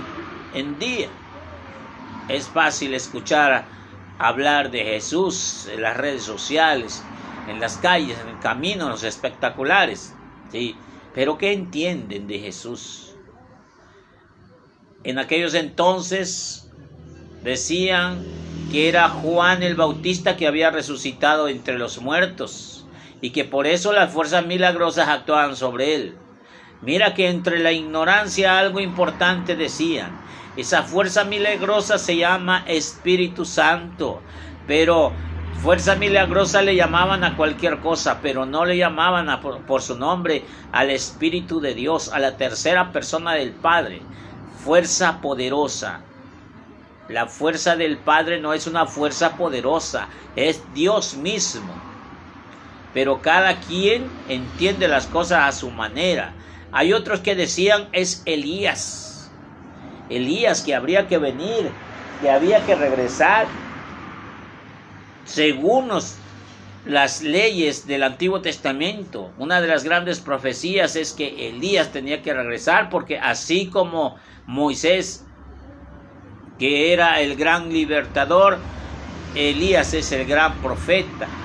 en 0.54 0.80
día. 0.80 1.10
Es 2.30 2.48
fácil 2.48 2.94
escuchar 2.94 3.66
hablar 4.20 4.72
de 4.72 4.84
Jesús 4.84 5.68
en 5.72 5.82
las 5.82 5.98
redes 5.98 6.24
sociales, 6.24 7.04
en 7.50 7.60
las 7.60 7.78
calles, 7.78 8.18
en 8.20 8.38
caminos 8.38 9.04
espectaculares. 9.04 10.14
¿sí? 10.52 10.76
Pero 11.14 11.38
¿qué 11.38 11.52
entienden 11.52 12.28
de 12.28 12.40
Jesús? 12.40 13.16
En 15.04 15.20
aquellos 15.20 15.54
entonces 15.56 16.70
decían 17.44 18.24
que 18.72 18.88
era 18.88 19.10
Juan 19.10 19.64
el 19.64 19.76
Bautista 19.76 20.38
que 20.38 20.48
había 20.48 20.70
resucitado 20.70 21.48
entre 21.50 21.78
los 21.78 22.00
muertos 22.02 22.86
y 23.20 23.32
que 23.32 23.44
por 23.44 23.68
eso 23.68 23.92
las 23.92 24.14
fuerzas 24.14 24.46
milagrosas 24.46 25.10
actuaban 25.10 25.56
sobre 25.56 25.96
él. 25.96 26.23
Mira 26.84 27.14
que 27.14 27.30
entre 27.30 27.60
la 27.60 27.72
ignorancia 27.72 28.60
algo 28.60 28.82
importante 28.82 29.56
decían. 29.56 30.20
Esa 30.58 30.84
fuerza 30.84 31.24
milagrosa 31.24 31.98
se 31.98 32.18
llama 32.18 32.64
Espíritu 32.68 33.46
Santo, 33.46 34.22
pero 34.68 35.14
fuerza 35.62 35.96
milagrosa 35.96 36.62
le 36.62 36.76
llamaban 36.76 37.24
a 37.24 37.38
cualquier 37.38 37.80
cosa, 37.80 38.20
pero 38.22 38.46
no 38.46 38.66
le 38.66 38.78
llamaban 38.78 39.28
por, 39.66 39.82
su 39.82 39.98
nombre 39.98 40.44
al 40.74 40.90
Espíritu 40.90 41.62
de 41.62 41.74
Dios, 41.74 42.12
a 42.12 42.20
la 42.20 42.36
tercera 42.36 42.92
persona 42.92 43.34
del 43.34 43.52
Padre. 43.52 44.02
Fuerza 44.64 45.22
poderosa. 45.22 46.02
La 47.08 47.28
fuerza 47.28 47.78
del 47.78 47.98
Padre 47.98 48.42
no 48.42 48.54
es 48.54 48.68
una 48.68 48.86
fuerza 48.86 49.38
poderosa, 49.38 50.08
es 50.36 50.62
Dios 50.74 51.16
mismo. 51.16 51.74
Pero 52.94 53.22
cada 53.22 53.56
quien 53.62 54.10
entiende 54.28 54.88
las 54.88 55.08
cosas 55.08 55.48
a 55.48 55.52
su 55.58 55.72
manera. 55.72 56.34
Hay 56.74 56.92
otros 56.94 57.22
que 57.22 57.36
decían 57.36 57.90
es 57.94 58.24
Elías 58.26 59.04
Elías 60.10 60.62
que 60.62 60.76
habría 60.76 61.08
que 61.08 61.18
venir, 61.18 61.72
que 62.20 62.30
había 62.30 62.66
que 62.66 62.76
regresar, 62.76 63.48
según 65.26 65.90
las 66.86 67.22
leyes 67.22 67.88
del 67.88 68.04
Antiguo 68.04 68.42
Testamento. 68.42 69.34
Una 69.38 69.62
de 69.62 69.68
las 69.68 69.84
grandes 69.84 70.20
profecías 70.20 70.96
es 70.96 71.14
que 71.14 71.50
Elías 71.50 71.92
tenía 71.92 72.22
que 72.22 72.34
regresar 72.34 72.90
porque 72.90 73.18
así 73.18 73.70
como 73.70 74.18
Moisés, 74.46 75.26
que 76.60 76.94
era 76.94 77.22
el 77.22 77.36
gran 77.36 77.70
libertador, 77.70 78.68
Elías 79.34 79.94
es 79.94 80.12
el 80.12 80.26
gran 80.26 80.62
profeta. 80.62 81.43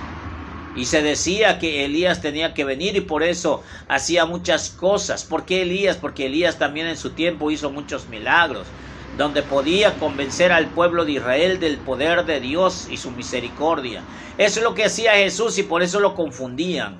Y 0.78 0.84
se 0.84 1.02
decía 1.02 1.58
que 1.58 1.84
Elías 1.84 2.22
tenía 2.22 2.54
que 2.54 2.62
venir 2.62 2.94
y 2.94 3.00
por 3.00 3.24
eso 3.24 3.64
hacía 3.88 4.26
muchas 4.26 4.70
cosas. 4.70 5.24
¿Por 5.24 5.44
qué 5.44 5.62
Elías? 5.62 5.96
Porque 5.96 6.26
Elías 6.26 6.56
también 6.56 6.86
en 6.86 6.96
su 6.96 7.10
tiempo 7.10 7.50
hizo 7.50 7.70
muchos 7.70 8.08
milagros, 8.08 8.68
donde 9.16 9.42
podía 9.42 9.98
convencer 9.98 10.52
al 10.52 10.68
pueblo 10.68 11.04
de 11.04 11.14
Israel 11.14 11.58
del 11.58 11.78
poder 11.78 12.26
de 12.26 12.38
Dios 12.38 12.86
y 12.88 12.96
su 12.96 13.10
misericordia. 13.10 14.04
Eso 14.38 14.60
es 14.60 14.64
lo 14.64 14.76
que 14.76 14.84
hacía 14.84 15.14
Jesús 15.14 15.58
y 15.58 15.64
por 15.64 15.82
eso 15.82 15.98
lo 15.98 16.14
confundían. 16.14 16.96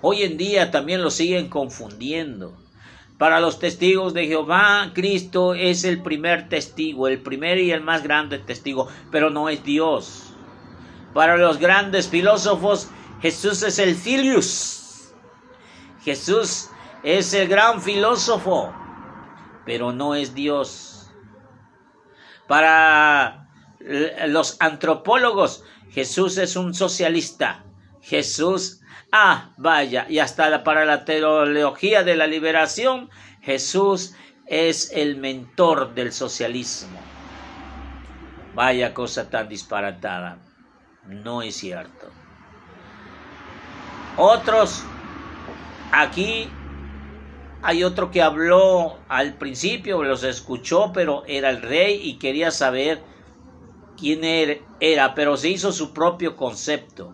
Hoy 0.00 0.22
en 0.22 0.36
día 0.36 0.70
también 0.70 1.02
lo 1.02 1.10
siguen 1.10 1.48
confundiendo. 1.48 2.52
Para 3.18 3.40
los 3.40 3.58
testigos 3.58 4.14
de 4.14 4.28
Jehová, 4.28 4.92
Cristo 4.94 5.54
es 5.54 5.82
el 5.82 6.02
primer 6.02 6.48
testigo, 6.48 7.08
el 7.08 7.20
primer 7.20 7.58
y 7.58 7.72
el 7.72 7.80
más 7.80 8.04
grande 8.04 8.38
testigo, 8.38 8.86
pero 9.10 9.28
no 9.28 9.48
es 9.48 9.64
Dios. 9.64 10.22
Para 11.14 11.36
los 11.36 11.58
grandes 11.58 12.06
filósofos, 12.06 12.90
Jesús 13.20 13.62
es 13.62 13.78
el 13.78 13.94
Filius. 13.94 15.12
Jesús 16.02 16.70
es 17.02 17.34
el 17.34 17.48
gran 17.48 17.82
filósofo, 17.82 18.72
pero 19.64 19.92
no 19.92 20.14
es 20.14 20.34
Dios. 20.34 21.10
Para 22.46 23.48
los 24.28 24.56
antropólogos, 24.60 25.64
Jesús 25.90 26.38
es 26.38 26.56
un 26.56 26.74
socialista. 26.74 27.64
Jesús, 28.00 28.80
ah, 29.12 29.52
vaya, 29.56 30.06
y 30.08 30.18
hasta 30.18 30.64
para 30.64 30.84
la 30.84 31.04
teología 31.04 32.04
de 32.04 32.16
la 32.16 32.26
liberación, 32.26 33.10
Jesús 33.42 34.14
es 34.46 34.92
el 34.92 35.16
mentor 35.16 35.94
del 35.94 36.12
socialismo. 36.12 36.98
Vaya 38.54 38.94
cosa 38.94 39.28
tan 39.28 39.48
disparatada. 39.48 40.38
No 41.04 41.42
es 41.42 41.56
cierto. 41.56 42.17
Otros, 44.20 44.82
aquí 45.92 46.48
hay 47.62 47.84
otro 47.84 48.10
que 48.10 48.20
habló 48.20 48.98
al 49.08 49.34
principio, 49.34 50.02
los 50.02 50.24
escuchó, 50.24 50.90
pero 50.92 51.24
era 51.26 51.50
el 51.50 51.62
rey 51.62 52.00
y 52.02 52.18
quería 52.18 52.50
saber 52.50 53.00
quién 53.96 54.24
era, 54.80 55.14
pero 55.14 55.36
se 55.36 55.50
hizo 55.50 55.70
su 55.70 55.94
propio 55.94 56.34
concepto. 56.34 57.12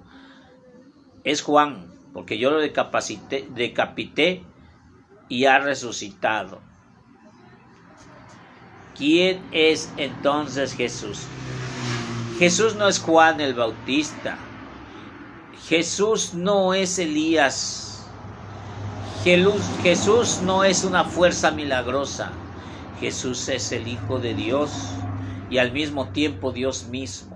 Es 1.24 1.42
Juan, 1.42 1.92
porque 2.14 2.38
yo 2.38 2.50
lo 2.50 2.58
decapacité, 2.58 3.48
decapité 3.50 4.42
y 5.28 5.44
ha 5.44 5.58
resucitado. 5.58 6.62
¿Quién 8.96 9.46
es 9.52 9.92
entonces 9.98 10.74
Jesús? 10.74 11.18
Jesús 12.38 12.76
no 12.76 12.88
es 12.88 12.98
Juan 12.98 13.42
el 13.42 13.52
Bautista. 13.52 14.53
Jesús 15.62 16.34
no 16.34 16.74
es 16.74 16.98
Elías. 16.98 18.06
Jesús 19.24 20.40
no 20.42 20.64
es 20.64 20.84
una 20.84 21.04
fuerza 21.04 21.50
milagrosa. 21.50 22.32
Jesús 23.00 23.48
es 23.48 23.72
el 23.72 23.88
Hijo 23.88 24.18
de 24.18 24.34
Dios 24.34 24.70
y 25.48 25.58
al 25.58 25.72
mismo 25.72 26.08
tiempo 26.08 26.52
Dios 26.52 26.88
mismo. 26.88 27.34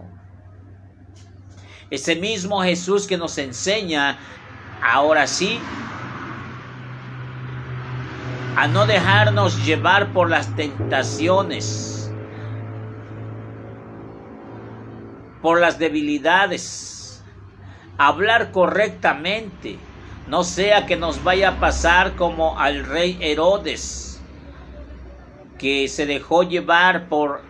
Ese 1.91 2.17
mismo 2.17 2.63
Jesús 2.63 3.07
que 3.07 3.17
nos 3.17 3.39
enseña 3.39 4.19
ahora 4.83 5.27
sí 5.27 5.59
a 8.57 8.67
no 8.67 8.87
dejarnos 8.87 9.65
llevar 9.65 10.13
por 10.13 10.29
las 10.29 10.55
tentaciones, 10.57 12.13
por 15.41 15.61
las 15.61 15.79
debilidades, 15.79 16.98
hablar 17.99 18.53
correctamente, 18.53 19.77
no 20.27 20.45
sea 20.45 20.87
que 20.87 20.97
nos 20.97 21.23
vaya 21.23 21.51
a 21.51 21.61
pasar 21.61 22.17
como 22.17 22.59
al 22.59 22.85
rey 22.87 23.19
Herodes, 23.21 24.21
que 25.59 25.89
se 25.89 26.07
dejó 26.07 26.45
llevar 26.45 27.09
por 27.09 27.43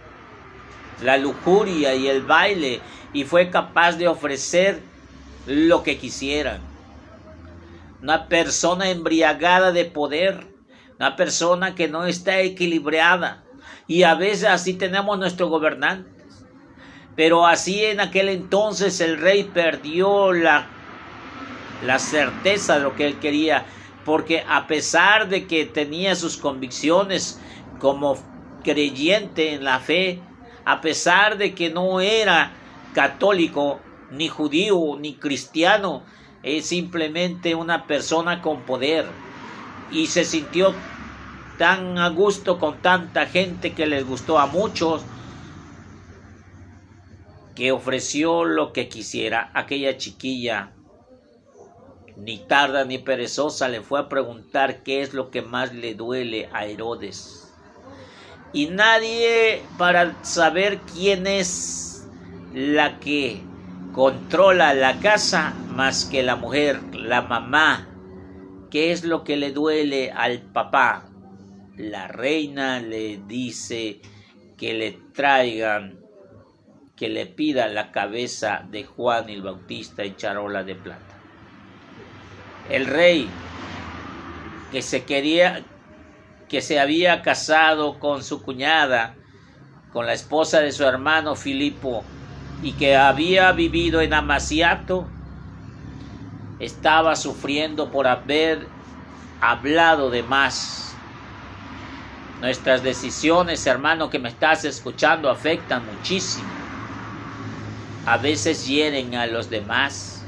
la 1.03 1.17
lujuria 1.17 1.95
y 1.95 2.09
el 2.09 2.23
baile 2.23 2.81
y 3.13 3.25
fue 3.25 3.51
capaz 3.51 3.93
de 3.93 4.09
ofrecer 4.09 4.81
lo 5.47 5.83
que 5.83 5.99
quisieran. 5.99 6.61
Una 8.03 8.29
persona 8.29 8.91
embriagada 8.91 9.73
de 9.73 9.85
poder 9.85 10.59
una 10.99 11.15
persona 11.15 11.75
que 11.75 11.89
no 11.89 12.05
está 12.07 12.41
equilibrada. 12.41 13.45
Y 13.87 14.03
a 14.03 14.15
veces 14.15 14.49
así 14.49 14.75
tenemos 14.75 15.19
nuestros 15.19 15.49
gobernantes. 15.49 16.18
Pero 17.19 17.47
así 17.49 17.85
en 17.85 17.99
aquel 17.99 18.29
entonces 18.29 19.01
el 19.01 19.19
rey 19.19 19.51
perdió 19.51 20.33
la, 20.33 20.79
la 21.81 21.99
certeza 21.99 22.77
de 22.77 22.81
lo 22.85 22.95
que 22.95 23.07
él 23.07 23.19
quería, 23.19 23.67
porque 24.05 24.45
a 24.47 24.69
pesar 24.69 25.29
de 25.29 25.49
que 25.49 25.65
tenía 25.67 26.15
sus 26.15 26.37
convicciones 26.37 27.41
como 27.77 28.33
creyente 28.63 29.53
en 29.53 29.65
la 29.65 29.81
fe, 29.81 30.31
a 30.65 30.81
pesar 30.81 31.39
de 31.39 31.57
que 31.57 31.71
no 31.71 32.01
era 32.01 32.63
católico, 32.93 33.91
ni 34.09 34.29
judío, 34.29 34.97
ni 35.01 35.19
cristiano, 35.19 36.07
es 36.43 36.69
simplemente 36.69 37.57
una 37.57 37.89
persona 37.89 38.43
con 38.43 38.65
poder. 38.65 39.25
Y 39.89 40.09
se 40.09 40.25
sintió 40.25 40.89
tan 41.57 41.99
a 41.99 42.09
gusto 42.11 42.59
con 42.59 42.81
tanta 42.83 43.27
gente 43.27 43.75
que 43.75 43.87
les 43.87 44.05
gustó 44.05 44.39
a 44.39 44.47
muchos 44.47 45.09
que 47.59 47.73
ofreció 47.73 48.47
lo 48.47 48.73
que 48.73 48.89
quisiera. 48.89 49.51
Aquella 49.53 49.99
chiquilla, 49.99 50.71
ni 52.17 52.39
tarda 52.39 52.87
ni 52.87 52.97
perezosa, 52.97 53.69
le 53.69 53.83
fue 53.83 54.01
a 54.01 54.09
preguntar 54.09 54.85
qué 54.85 55.03
es 55.03 55.13
lo 55.13 55.31
que 55.31 55.43
más 55.43 55.75
le 55.75 55.95
duele 55.95 56.49
a 56.55 56.65
Herodes. 56.65 57.53
Y 58.55 58.69
nadie 58.69 59.61
para 59.77 60.25
saber 60.25 60.79
quién 60.95 61.27
es 61.27 62.09
la 62.55 62.99
que 63.01 63.43
controla 63.93 64.73
la 64.73 65.01
casa 65.01 65.53
más 65.69 66.07
que 66.07 66.23
la 66.23 66.37
mujer, 66.37 66.81
la 66.95 67.21
mamá 67.21 67.89
¿Qué 68.71 68.93
es 68.93 69.03
lo 69.03 69.25
que 69.25 69.39
le 69.39 69.51
duele 69.53 70.11
al 70.11 70.43
papá? 70.43 71.09
La 71.79 72.07
reina 72.07 72.81
le 72.81 73.19
dice 73.27 74.01
que 74.59 74.75
le 74.75 74.93
traigan, 75.15 75.99
que 76.99 77.09
le 77.09 77.27
pida 77.27 77.69
la 77.69 77.93
cabeza 77.93 78.65
de 78.71 78.85
Juan 78.85 79.29
el 79.29 79.43
Bautista 79.43 80.03
en 80.03 80.17
charola 80.17 80.65
de 80.65 80.75
plata. 80.75 81.15
El 82.71 82.87
rey 82.87 83.29
que 84.73 84.83
se 84.83 85.05
quería, 85.05 85.63
que 86.49 86.61
se 86.61 86.81
había 86.81 87.23
casado 87.23 88.01
con 88.01 88.25
su 88.25 88.43
cuñada, 88.43 89.15
con 89.93 90.07
la 90.07 90.13
esposa 90.13 90.61
de 90.61 90.73
su 90.73 90.85
hermano 90.85 91.37
Filipo, 91.37 92.05
y 92.63 92.73
que 92.73 92.97
había 92.97 93.53
vivido 93.53 94.01
en 94.01 94.13
Amaciato, 94.13 95.07
estaba 96.59 97.15
sufriendo 97.15 97.91
por 97.93 98.09
haber 98.09 98.67
hablado 99.41 100.11
de 100.11 100.25
más. 100.25 100.97
Nuestras 102.41 102.83
decisiones, 102.83 103.65
hermano, 103.67 104.11
que 104.11 104.19
me 104.19 104.29
estás 104.29 104.65
escuchando, 104.65 105.31
afectan 105.31 105.87
muchísimo. 105.87 106.58
A 108.11 108.17
veces 108.17 108.65
hieren 108.65 109.15
a 109.17 109.27
los 109.27 109.51
demás, 109.51 110.25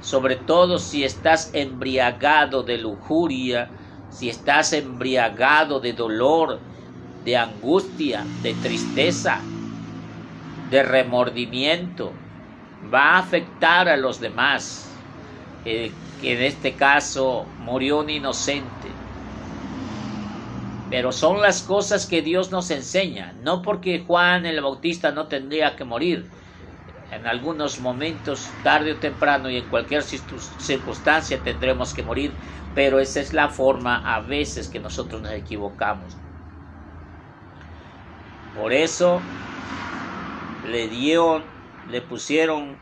sobre 0.00 0.36
todo 0.36 0.78
si 0.78 1.04
estás 1.04 1.50
embriagado 1.52 2.62
de 2.62 2.78
lujuria, 2.78 3.70
si 4.08 4.30
estás 4.30 4.72
embriagado 4.72 5.78
de 5.78 5.92
dolor, 5.92 6.62
de 7.22 7.36
angustia, 7.36 8.32
de 8.40 8.54
tristeza, 8.54 9.44
de 10.70 10.82
remordimiento, 10.82 12.14
va 12.80 13.10
a 13.10 13.18
afectar 13.18 13.90
a 13.90 13.98
los 13.98 14.18
demás 14.18 15.06
que 15.62 16.32
en 16.32 16.42
este 16.44 16.76
caso 16.76 17.52
murió 17.58 18.00
un 18.00 18.08
inocente. 18.08 18.88
Pero 20.88 21.12
son 21.12 21.42
las 21.42 21.62
cosas 21.62 22.06
que 22.06 22.22
Dios 22.22 22.50
nos 22.50 22.70
enseña, 22.70 23.34
no 23.34 23.60
porque 23.60 24.02
Juan 24.06 24.46
el 24.46 24.62
Bautista 24.62 25.10
no 25.10 25.26
tendría 25.28 25.76
que 25.76 25.84
morir. 25.84 26.45
En 27.10 27.26
algunos 27.26 27.80
momentos, 27.80 28.48
tarde 28.64 28.92
o 28.92 28.96
temprano 28.96 29.48
y 29.48 29.58
en 29.58 29.68
cualquier 29.68 30.02
circunstancia 30.02 31.40
tendremos 31.42 31.94
que 31.94 32.02
morir, 32.02 32.32
pero 32.74 32.98
esa 32.98 33.20
es 33.20 33.32
la 33.32 33.48
forma 33.48 34.14
a 34.14 34.20
veces 34.20 34.68
que 34.68 34.80
nosotros 34.80 35.22
nos 35.22 35.32
equivocamos. 35.32 36.16
Por 38.56 38.72
eso 38.72 39.20
le 40.68 40.88
dio, 40.88 41.42
le 41.88 42.00
pusieron 42.02 42.78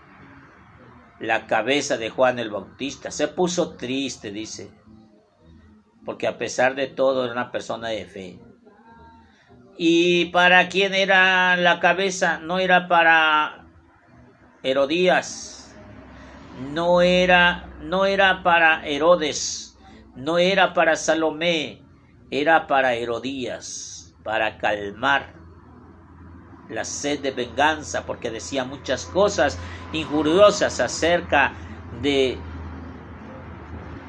la 1.21 1.47
cabeza 1.47 1.97
de 1.97 2.11
Juan 2.11 2.39
el 2.39 2.51
Bautista. 2.51 3.11
Se 3.11 3.29
puso 3.29 3.77
triste, 3.77 4.31
dice, 4.31 4.71
porque 6.05 6.27
a 6.27 6.39
pesar 6.39 6.75
de 6.77 6.87
todo 6.87 7.25
era 7.25 7.33
una 7.33 7.53
persona 7.53 7.89
de 7.89 8.05
fe. 8.07 8.39
¿Y 9.77 10.27
para 10.27 10.69
quién 10.69 10.95
era 10.95 11.57
la 11.57 11.81
cabeza? 11.81 12.39
No 12.39 12.59
era 12.59 12.87
para 12.87 13.63
Herodías, 14.64 15.77
no 16.50 17.03
era, 17.03 17.77
no 17.81 18.07
era 18.07 18.42
para 18.42 18.87
Herodes, 18.87 19.77
no 20.16 20.38
era 20.38 20.72
para 20.72 20.96
Salomé, 20.96 21.83
era 22.31 22.66
para 22.66 22.94
Herodías, 22.94 24.16
para 24.24 24.59
calmar 24.59 25.35
la 26.68 26.85
sed 26.85 27.20
de 27.20 27.31
venganza, 27.31 28.07
porque 28.07 28.31
decía 28.31 28.64
muchas 28.64 29.05
cosas 29.07 29.59
injuriosas 29.92 30.81
acerca 30.81 31.53
de 31.90 32.38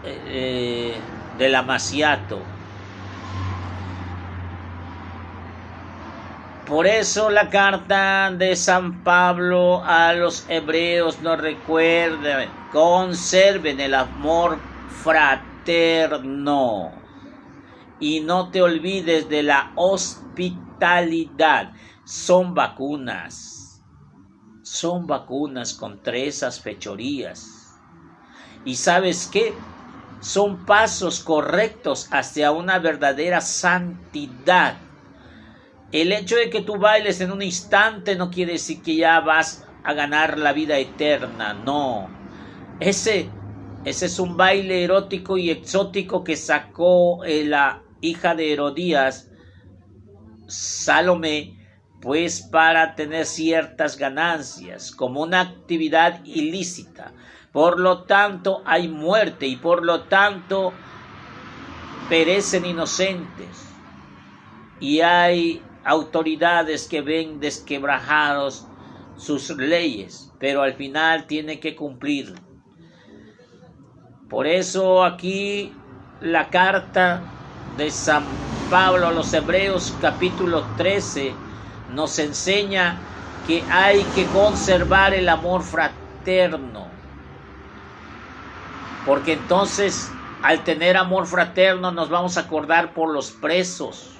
eh, 0.04 1.00
del 1.38 1.56
amaciato. 1.56 2.55
Por 6.68 6.88
eso 6.88 7.30
la 7.30 7.50
carta 7.50 8.32
de 8.32 8.56
San 8.56 9.04
Pablo 9.04 9.84
a 9.84 10.14
los 10.14 10.50
hebreos 10.50 11.22
nos 11.22 11.40
recuerda, 11.40 12.48
conserven 12.72 13.80
el 13.80 13.94
amor 13.94 14.58
fraterno 15.04 16.92
y 18.00 18.22
no 18.22 18.50
te 18.50 18.62
olvides 18.64 19.30
de 19.30 19.44
la 19.44 19.72
hospitalidad 19.76 21.74
son 22.06 22.54
vacunas. 22.54 23.82
son 24.64 25.06
vacunas 25.08 25.74
contra 25.76 26.18
esas 26.18 26.60
fechorías. 26.60 27.80
¿Y 28.66 28.76
sabes 28.76 29.28
qué? 29.28 29.54
Son 30.22 30.66
pasos 30.66 31.20
correctos 31.20 32.08
hacia 32.12 32.52
una 32.52 32.80
verdadera 32.80 33.42
santidad. 33.42 34.76
El 35.96 36.12
hecho 36.12 36.36
de 36.36 36.50
que 36.50 36.60
tú 36.60 36.78
bailes 36.78 37.22
en 37.22 37.32
un 37.32 37.42
instante 37.42 38.18
no 38.18 38.30
quiere 38.30 38.52
decir 38.52 38.82
que 38.82 38.98
ya 38.98 39.22
vas 39.22 39.66
a 39.82 39.94
ganar 39.94 40.38
la 40.38 40.52
vida 40.52 40.78
eterna, 40.78 41.54
no. 41.54 42.10
Ese, 42.82 43.30
ese 43.86 44.08
es 44.08 44.20
un 44.20 44.36
baile 44.36 44.84
erótico 44.84 45.38
y 45.38 45.50
exótico 45.50 46.22
que 46.22 46.36
sacó 46.36 47.24
eh, 47.24 47.46
la 47.46 47.82
hija 48.02 48.36
de 48.36 48.52
Herodías, 48.52 49.32
Salomé, 50.48 51.66
pues 52.02 52.42
para 52.42 52.94
tener 52.96 53.26
ciertas 53.26 53.98
ganancias, 53.98 54.92
como 54.92 55.22
una 55.22 55.40
actividad 55.40 56.26
ilícita. 56.26 57.14
Por 57.54 57.80
lo 57.80 58.04
tanto, 58.04 58.64
hay 58.66 58.90
muerte 58.90 59.48
y 59.48 59.56
por 59.56 59.86
lo 59.86 60.02
tanto 60.02 60.74
perecen 62.10 62.66
inocentes. 62.66 63.70
Y 64.82 65.00
hay 65.00 65.62
autoridades 65.86 66.88
que 66.88 67.02
ven 67.02 67.40
desquebrajados 67.40 68.68
sus 69.16 69.52
leyes, 69.52 70.34
pero 70.40 70.64
al 70.64 70.74
final 70.74 71.28
tiene 71.28 71.60
que 71.60 71.76
cumplir. 71.76 72.34
Por 74.28 74.48
eso 74.48 75.04
aquí 75.04 75.72
la 76.20 76.50
carta 76.50 77.22
de 77.78 77.92
San 77.92 78.24
Pablo 78.70 79.08
a 79.08 79.12
los 79.12 79.32
Hebreos 79.32 79.94
capítulo 80.02 80.66
13 80.76 81.36
nos 81.94 82.18
enseña 82.18 83.00
que 83.46 83.64
hay 83.70 84.02
que 84.16 84.26
conservar 84.26 85.14
el 85.14 85.30
amor 85.30 85.62
fraterno. 85.62 86.88
Porque 89.06 89.34
entonces 89.34 90.12
al 90.42 90.64
tener 90.64 90.98
amor 90.98 91.28
fraterno 91.28 91.92
nos 91.92 92.10
vamos 92.10 92.38
a 92.38 92.42
acordar 92.42 92.96
por 92.96 93.14
los 93.14 93.32
presos 93.32 94.15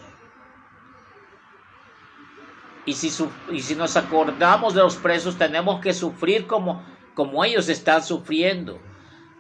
y 2.86 2.94
si, 2.94 3.10
y 3.52 3.62
si 3.62 3.76
nos 3.76 3.98
acordamos 3.98 4.74
de 4.76 4.82
los 4.82 4.98
presos, 4.98 5.38
tenemos 5.38 5.82
que 5.82 5.94
sufrir 5.94 6.48
como, 6.48 6.86
como 7.14 7.44
ellos 7.44 7.70
están 7.70 8.04
sufriendo. 8.04 8.88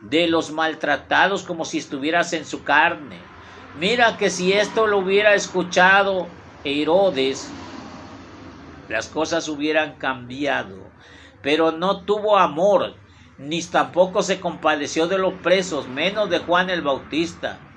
De 0.02 0.28
los 0.28 0.52
maltratados 0.52 1.44
como 1.44 1.66
si 1.66 1.80
estuvieras 1.80 2.34
en 2.34 2.46
su 2.46 2.64
carne. 2.64 3.34
Mira 3.74 4.18
que 4.18 4.30
si 4.30 4.54
esto 4.54 4.88
lo 4.88 5.00
hubiera 5.00 5.34
escuchado 5.36 6.40
Herodes, 6.64 7.62
las 8.88 9.10
cosas 9.10 9.48
hubieran 9.48 9.98
cambiado. 9.98 10.96
Pero 11.42 11.72
no 11.72 12.06
tuvo 12.06 12.38
amor, 12.38 13.04
ni 13.38 13.62
tampoco 13.64 14.24
se 14.24 14.40
compadeció 14.40 15.08
de 15.08 15.18
los 15.20 15.42
presos, 15.42 15.88
menos 15.88 16.30
de 16.30 16.40
Juan 16.40 16.70
el 16.70 16.82
Bautista. 16.82 17.70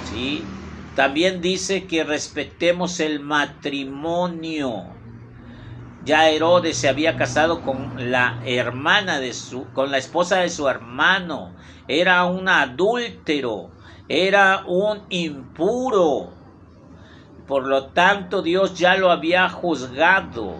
Sí, 0.00 0.55
también 0.96 1.42
dice 1.42 1.86
que 1.86 2.04
respetemos 2.04 3.00
el 3.00 3.20
matrimonio. 3.20 4.86
Ya 6.06 6.30
Herodes 6.30 6.78
se 6.78 6.88
había 6.88 7.18
casado 7.18 7.60
con 7.60 8.10
la 8.10 8.40
hermana 8.46 9.20
de 9.20 9.34
su, 9.34 9.66
con 9.74 9.90
la 9.90 9.98
esposa 9.98 10.38
de 10.38 10.48
su 10.48 10.66
hermano. 10.68 11.54
Era 11.86 12.24
un 12.24 12.48
adúltero, 12.48 13.72
era 14.08 14.64
un 14.66 15.02
impuro. 15.10 16.32
Por 17.46 17.66
lo 17.66 17.88
tanto, 17.88 18.40
Dios 18.40 18.78
ya 18.78 18.96
lo 18.96 19.10
había 19.10 19.50
juzgado. 19.50 20.54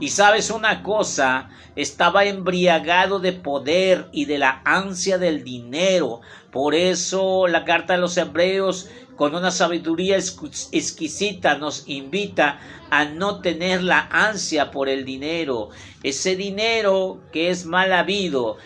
Y 0.00 0.08
sabes 0.08 0.50
una 0.50 0.82
cosa, 0.82 1.48
estaba 1.76 2.24
embriagado 2.24 3.20
de 3.20 3.32
poder 3.32 4.08
y 4.12 4.26
de 4.26 4.36
la 4.36 4.60
ansia 4.64 5.16
del 5.16 5.44
dinero. 5.44 6.20
Por 6.52 6.74
eso 6.74 7.48
la 7.48 7.64
carta 7.64 7.94
de 7.94 7.98
los 7.98 8.16
hebreos 8.18 8.90
con 9.16 9.34
una 9.34 9.50
sabiduría 9.50 10.18
exquisita 10.18 11.56
nos 11.56 11.84
invita 11.86 12.60
a 12.90 13.06
no 13.06 13.40
tener 13.40 13.82
la 13.82 14.06
ansia 14.10 14.70
por 14.70 14.90
el 14.90 15.06
dinero, 15.06 15.70
ese 16.02 16.36
dinero 16.36 17.20
que 17.32 17.48
es 17.48 17.64
mal 17.64 17.90
habido. 17.94 18.58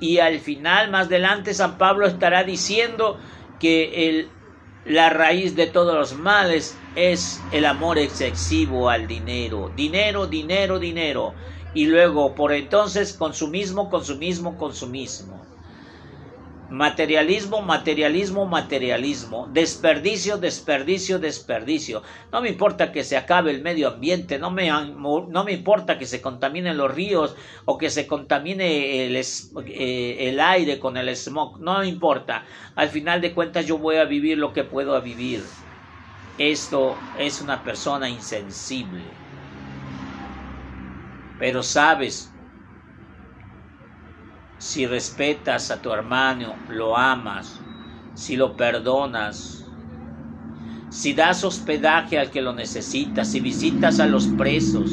Y 0.00 0.18
al 0.18 0.40
final, 0.40 0.90
más 0.90 1.08
adelante, 1.08 1.52
San 1.52 1.76
Pablo 1.76 2.06
estará 2.06 2.44
diciendo 2.44 3.18
que 3.60 4.08
el, 4.08 4.30
la 4.86 5.10
raíz 5.10 5.54
de 5.54 5.66
todos 5.66 5.94
los 5.94 6.18
males 6.18 6.78
es 6.96 7.42
el 7.52 7.66
amor 7.66 7.98
excesivo 7.98 8.88
al 8.88 9.06
dinero. 9.06 9.70
Dinero, 9.76 10.26
dinero, 10.26 10.78
dinero. 10.78 11.34
Y 11.74 11.86
luego, 11.86 12.34
por 12.34 12.54
entonces, 12.54 13.12
consumismo, 13.12 13.90
consumismo, 13.90 14.56
consumismo. 14.56 15.53
Materialismo, 16.70 17.60
materialismo, 17.60 18.46
materialismo. 18.46 19.48
Desperdicio, 19.52 20.38
desperdicio, 20.38 21.18
desperdicio. 21.18 22.02
No 22.32 22.40
me 22.40 22.48
importa 22.48 22.90
que 22.90 23.04
se 23.04 23.18
acabe 23.18 23.50
el 23.50 23.62
medio 23.62 23.88
ambiente, 23.88 24.38
no 24.38 24.50
me, 24.50 24.68
no 24.68 25.44
me 25.44 25.52
importa 25.52 25.98
que 25.98 26.06
se 26.06 26.22
contaminen 26.22 26.78
los 26.78 26.92
ríos 26.92 27.36
o 27.66 27.76
que 27.76 27.90
se 27.90 28.06
contamine 28.06 29.06
el, 29.06 29.14
eh, 29.16 30.16
el 30.28 30.40
aire 30.40 30.78
con 30.78 30.96
el 30.96 31.14
smog, 31.14 31.60
no 31.60 31.80
me 31.80 31.86
importa. 31.86 32.46
Al 32.74 32.88
final 32.88 33.20
de 33.20 33.34
cuentas 33.34 33.66
yo 33.66 33.76
voy 33.78 33.96
a 33.96 34.04
vivir 34.04 34.38
lo 34.38 34.52
que 34.54 34.64
puedo 34.64 35.00
vivir. 35.02 35.44
Esto 36.38 36.96
es 37.18 37.40
una 37.40 37.62
persona 37.62 38.08
insensible. 38.08 39.04
Pero 41.38 41.62
sabes, 41.62 42.33
si 44.64 44.86
respetas 44.86 45.70
a 45.70 45.82
tu 45.82 45.92
hermano, 45.92 46.56
lo 46.68 46.96
amas, 46.96 47.60
si 48.14 48.34
lo 48.34 48.56
perdonas, 48.56 49.62
si 50.90 51.12
das 51.12 51.44
hospedaje 51.44 52.18
al 52.18 52.30
que 52.30 52.40
lo 52.40 52.54
necesita, 52.54 53.26
si 53.26 53.40
visitas 53.40 54.00
a 54.00 54.06
los 54.06 54.26
presos, 54.26 54.90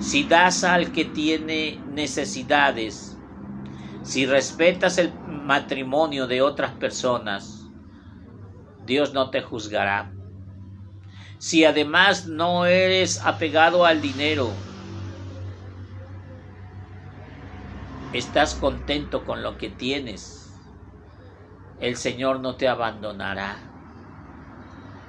si 0.00 0.24
das 0.24 0.64
al 0.64 0.90
que 0.90 1.04
tiene 1.04 1.78
necesidades, 1.86 3.16
si 4.02 4.26
respetas 4.26 4.98
el 4.98 5.12
matrimonio 5.24 6.26
de 6.26 6.42
otras 6.42 6.72
personas, 6.72 7.70
Dios 8.86 9.14
no 9.14 9.30
te 9.30 9.40
juzgará. 9.40 10.12
Si 11.38 11.64
además 11.64 12.26
no 12.26 12.66
eres 12.66 13.24
apegado 13.24 13.84
al 13.86 14.00
dinero, 14.00 14.50
estás 18.12 18.54
contento 18.54 19.24
con 19.24 19.42
lo 19.42 19.56
que 19.58 19.68
tienes, 19.70 20.46
el 21.78 21.96
Señor 21.96 22.40
no 22.40 22.56
te 22.56 22.68
abandonará. 22.68 23.58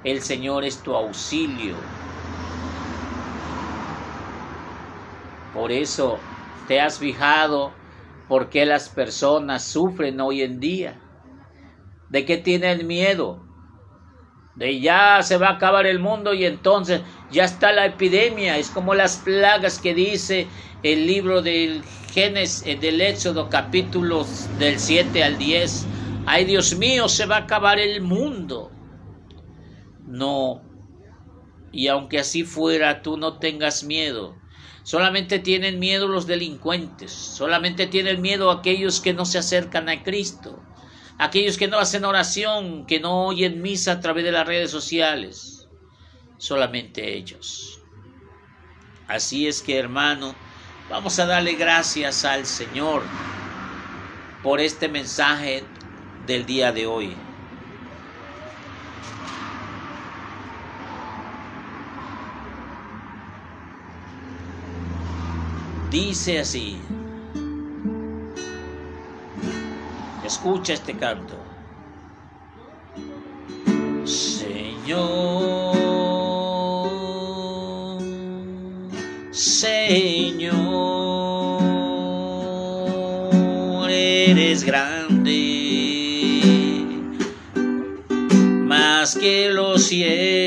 El 0.04 0.20
Señor 0.22 0.64
es 0.64 0.82
tu 0.82 0.94
auxilio. 0.94 1.76
Por 5.52 5.72
eso 5.72 6.18
te 6.66 6.80
has 6.80 6.98
fijado 6.98 7.72
por 8.28 8.50
qué 8.50 8.66
las 8.66 8.90
personas 8.90 9.64
sufren 9.64 10.20
hoy 10.20 10.42
en 10.42 10.60
día. 10.60 11.00
¿De 12.10 12.24
qué 12.24 12.36
tienen 12.36 12.86
miedo? 12.86 13.48
De 14.56 14.80
ya 14.80 15.22
se 15.22 15.38
va 15.38 15.48
a 15.48 15.52
acabar 15.52 15.86
el 15.86 15.98
mundo 15.98 16.34
y 16.34 16.44
entonces 16.44 17.02
ya 17.30 17.44
está 17.44 17.72
la 17.72 17.86
epidemia. 17.86 18.58
Es 18.58 18.70
como 18.70 18.94
las 18.94 19.16
plagas 19.16 19.78
que 19.78 19.94
dice 19.94 20.46
el 20.82 21.06
libro 21.06 21.42
del 21.42 21.82
Génesis, 22.12 22.66
eh, 22.66 22.76
del 22.76 23.00
Éxodo 23.00 23.48
capítulos 23.48 24.48
del 24.58 24.78
7 24.78 25.22
al 25.22 25.38
10. 25.38 25.86
Ay 26.26 26.44
Dios 26.44 26.76
mío, 26.76 27.08
se 27.08 27.26
va 27.26 27.36
a 27.36 27.40
acabar 27.40 27.78
el 27.78 28.00
mundo. 28.00 28.70
No. 30.06 30.62
Y 31.70 31.88
aunque 31.88 32.18
así 32.18 32.44
fuera, 32.44 33.02
tú 33.02 33.16
no 33.16 33.38
tengas 33.38 33.84
miedo. 33.84 34.34
Solamente 34.82 35.38
tienen 35.38 35.78
miedo 35.78 36.08
los 36.08 36.26
delincuentes. 36.26 37.12
Solamente 37.12 37.86
tienen 37.86 38.22
miedo 38.22 38.50
aquellos 38.50 39.00
que 39.00 39.12
no 39.12 39.26
se 39.26 39.36
acercan 39.36 39.90
a 39.90 40.02
Cristo. 40.02 40.62
Aquellos 41.18 41.58
que 41.58 41.68
no 41.68 41.78
hacen 41.78 42.06
oración, 42.06 42.86
que 42.86 43.00
no 43.00 43.26
oyen 43.26 43.60
misa 43.60 43.92
a 43.92 44.00
través 44.00 44.24
de 44.24 44.32
las 44.32 44.46
redes 44.46 44.70
sociales. 44.70 45.57
Solamente 46.38 47.14
ellos. 47.14 47.80
Así 49.06 49.46
es 49.46 49.60
que, 49.60 49.78
hermano, 49.78 50.34
Vamos 50.90 51.18
a 51.18 51.26
darle 51.26 51.52
gracias 51.54 52.24
al 52.24 52.46
Señor 52.46 53.02
por 54.42 54.58
este 54.58 54.88
mensaje 54.88 55.62
del 56.26 56.46
día 56.46 56.72
de 56.72 56.86
hoy. 56.86 57.14
Dice 65.90 66.38
así. 66.38 66.80
Escucha 70.24 70.72
este 70.72 70.96
canto. 70.96 71.36
Señor 74.06 75.57
Señor, 79.58 80.60
eres 83.90 84.62
grande, 84.62 85.34
más 88.62 89.16
que 89.16 89.48
los 89.50 89.82
cielos. 89.82 90.37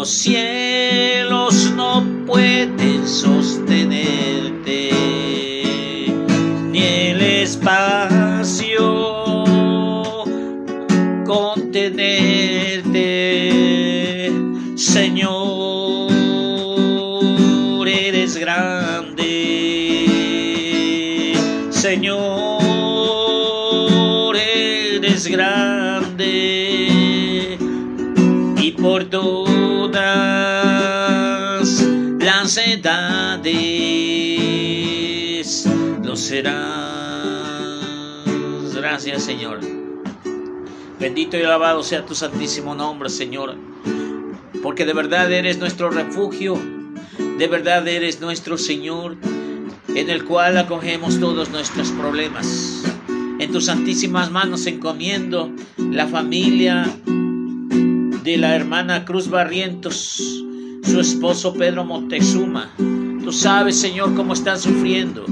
Los 0.00 0.08
cielos 0.08 1.72
no 1.76 2.02
pueden 2.26 3.06
sostenerte, 3.06 3.99
Gracias, 38.74 39.24
Señor. 39.24 39.60
Bendito 40.98 41.38
y 41.38 41.42
alabado 41.42 41.82
sea 41.82 42.04
tu 42.04 42.14
santísimo 42.14 42.74
nombre, 42.74 43.08
Señor, 43.08 43.56
porque 44.62 44.84
de 44.84 44.92
verdad 44.92 45.32
eres 45.32 45.58
nuestro 45.58 45.88
refugio, 45.90 46.58
de 47.38 47.46
verdad 47.48 47.88
eres 47.88 48.20
nuestro 48.20 48.58
Señor, 48.58 49.16
en 49.88 50.10
el 50.10 50.24
cual 50.24 50.58
acogemos 50.58 51.18
todos 51.18 51.48
nuestros 51.50 51.90
problemas. 51.92 52.82
En 53.38 53.50
tus 53.50 53.64
santísimas 53.66 54.30
manos 54.30 54.66
encomiendo 54.66 55.50
la 55.78 56.06
familia 56.06 56.86
de 58.22 58.36
la 58.36 58.54
hermana 58.54 59.06
Cruz 59.06 59.30
Barrientos, 59.30 60.44
su 60.82 61.00
esposo 61.00 61.54
Pedro 61.54 61.84
Montezuma. 61.86 62.70
Tú 63.24 63.32
sabes, 63.32 63.80
Señor, 63.80 64.14
cómo 64.14 64.34
están 64.34 64.60
sufriendo. 64.60 65.24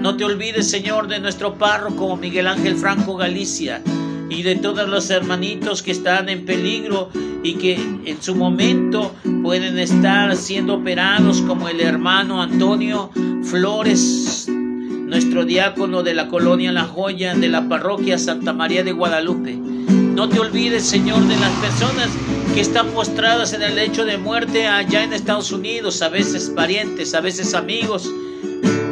No 0.00 0.16
te 0.16 0.24
olvides, 0.24 0.70
Señor, 0.70 1.08
de 1.08 1.18
nuestro 1.18 1.54
párroco 1.54 2.16
Miguel 2.16 2.46
Ángel 2.46 2.76
Franco 2.76 3.16
Galicia 3.16 3.82
y 4.30 4.42
de 4.42 4.54
todos 4.54 4.88
los 4.88 5.10
hermanitos 5.10 5.82
que 5.82 5.90
están 5.90 6.28
en 6.28 6.46
peligro 6.46 7.10
y 7.42 7.54
que 7.54 7.74
en 7.74 8.22
su 8.22 8.36
momento 8.36 9.12
pueden 9.42 9.76
estar 9.76 10.36
siendo 10.36 10.74
operados 10.74 11.42
como 11.42 11.68
el 11.68 11.80
hermano 11.80 12.40
Antonio 12.40 13.10
Flores, 13.42 14.46
nuestro 14.48 15.44
diácono 15.44 16.04
de 16.04 16.14
la 16.14 16.28
colonia 16.28 16.70
La 16.70 16.84
Joya 16.84 17.34
de 17.34 17.48
la 17.48 17.68
parroquia 17.68 18.18
Santa 18.18 18.52
María 18.52 18.84
de 18.84 18.92
Guadalupe. 18.92 19.56
No 19.56 20.28
te 20.28 20.38
olvides, 20.38 20.84
Señor, 20.84 21.26
de 21.26 21.36
las 21.36 21.52
personas 21.54 22.08
que 22.54 22.60
están 22.60 22.86
postradas 22.88 23.52
en 23.52 23.62
el 23.62 23.74
lecho 23.74 24.04
de 24.04 24.16
muerte 24.16 24.68
allá 24.68 25.02
en 25.02 25.12
Estados 25.12 25.50
Unidos, 25.50 26.02
a 26.02 26.08
veces 26.08 26.50
parientes, 26.50 27.14
a 27.14 27.20
veces 27.20 27.54
amigos, 27.54 28.08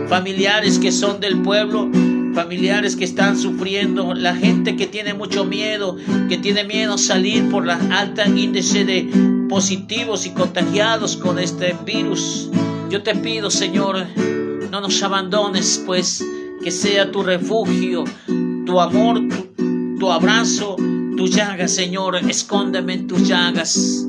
familiares 0.09 0.79
que 0.79 0.92
son 0.92 1.21
del 1.21 1.42
pueblo, 1.42 1.90
familiares 2.35 2.97
que 2.97 3.05
están 3.05 3.38
sufriendo, 3.38 4.14
la 4.14 4.35
gente 4.35 4.77
que 4.77 4.87
tiene 4.87 5.14
mucho 5.14 5.45
miedo, 5.45 5.97
que 6.29 6.38
tiene 6.38 6.64
miedo 6.64 6.95
a 6.95 6.99
salir 6.99 7.49
por 7.51 7.66
la 7.66 7.77
alta 7.99 8.27
índice 8.27 8.85
de 8.85 9.09
positivos 9.49 10.27
y 10.27 10.31
contagiados 10.31 11.16
con 11.16 11.38
este 11.38 11.75
virus. 11.85 12.51
Yo 12.90 13.03
te 13.03 13.14
pido, 13.14 13.51
Señor, 13.51 14.07
no 14.71 14.81
nos 14.81 15.03
abandones, 15.03 15.83
pues 15.87 16.25
que 16.62 16.71
sea 16.71 17.11
tu 17.11 17.23
refugio, 17.23 18.05
tu 18.66 18.81
amor, 18.81 19.21
tu, 19.99 20.11
abrazo, 20.11 20.77
tu 21.16 21.27
llaga, 21.27 21.69
Señor, 21.69 22.16
escóndeme 22.16 22.95
en 22.95 23.07
tus 23.07 23.27
llagas. 23.27 24.07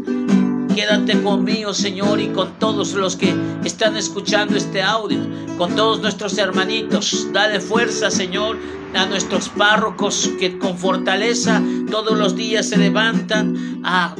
Quédate 0.78 1.24
conmigo, 1.24 1.74
Señor, 1.74 2.22
y 2.22 2.28
con 2.28 2.60
todos 2.60 2.94
los 2.94 3.16
que 3.16 3.34
están 3.66 3.98
escuchando 3.98 4.56
este 4.56 4.84
audio, 4.84 5.18
con 5.58 5.76
todos 5.76 6.02
nuestros 6.02 6.38
hermanitos. 6.38 7.30
Dale 7.34 7.60
fuerza, 7.60 8.12
Señor, 8.12 8.60
a 8.94 9.08
nuestros 9.08 9.50
párrocos 9.50 10.30
que 10.40 10.60
con 10.60 10.78
fortaleza 10.78 11.64
todos 11.90 12.16
los 12.16 12.36
días 12.36 12.70
se 12.70 12.78
levantan 12.78 13.82
a 13.84 14.14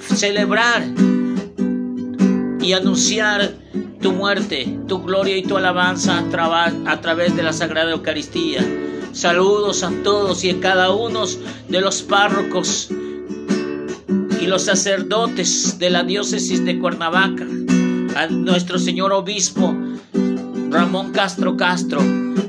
celebrar 0.00 0.82
y 2.60 2.72
anunciar 2.72 3.54
tu 4.02 4.10
muerte, 4.14 4.80
tu 4.88 5.00
gloria 5.00 5.36
y 5.36 5.44
tu 5.44 5.56
alabanza 5.56 6.24
a, 6.36 6.72
a 6.86 7.00
través 7.00 7.36
de 7.36 7.44
la 7.44 7.52
Sagrada 7.52 7.92
Eucaristía. 7.92 8.66
Saludos 9.12 9.84
a 9.84 9.92
todos 10.02 10.42
y 10.42 10.50
a 10.50 10.58
cada 10.58 10.90
uno 10.90 11.22
de 11.68 11.80
los 11.80 12.02
párrocos 12.02 12.90
y 14.44 14.46
los 14.46 14.64
sacerdotes 14.64 15.78
de 15.78 15.88
la 15.88 16.02
diócesis 16.02 16.62
de 16.66 16.78
Cuernavaca, 16.78 17.46
a 18.14 18.26
nuestro 18.26 18.78
señor 18.78 19.10
obispo 19.14 19.74
Ramón 20.68 21.12
Castro 21.12 21.56
Castro 21.56 22.02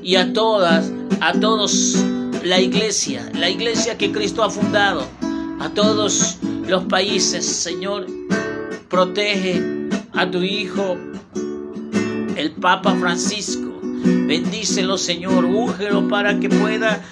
y 0.03 0.17
a 0.17 0.33
todas, 0.33 0.91
a 1.21 1.31
todos 1.31 1.95
la 2.43 2.59
iglesia, 2.59 3.31
la 3.33 3.49
iglesia 3.49 3.97
que 3.97 4.11
Cristo 4.11 4.43
ha 4.43 4.49
fundado, 4.49 5.07
a 5.61 5.69
todos 5.69 6.35
los 6.67 6.83
países, 6.83 7.45
Señor, 7.45 8.07
protege 8.89 9.63
a 10.11 10.29
tu 10.29 10.39
hijo, 10.39 10.97
el 12.35 12.51
Papa 12.59 12.93
Francisco. 12.99 13.64
Bendícelo, 14.05 14.97
Señor, 14.97 15.45
úngelo 15.45 16.07
para 16.07 16.39
que 16.39 16.49
pueda 16.49 17.03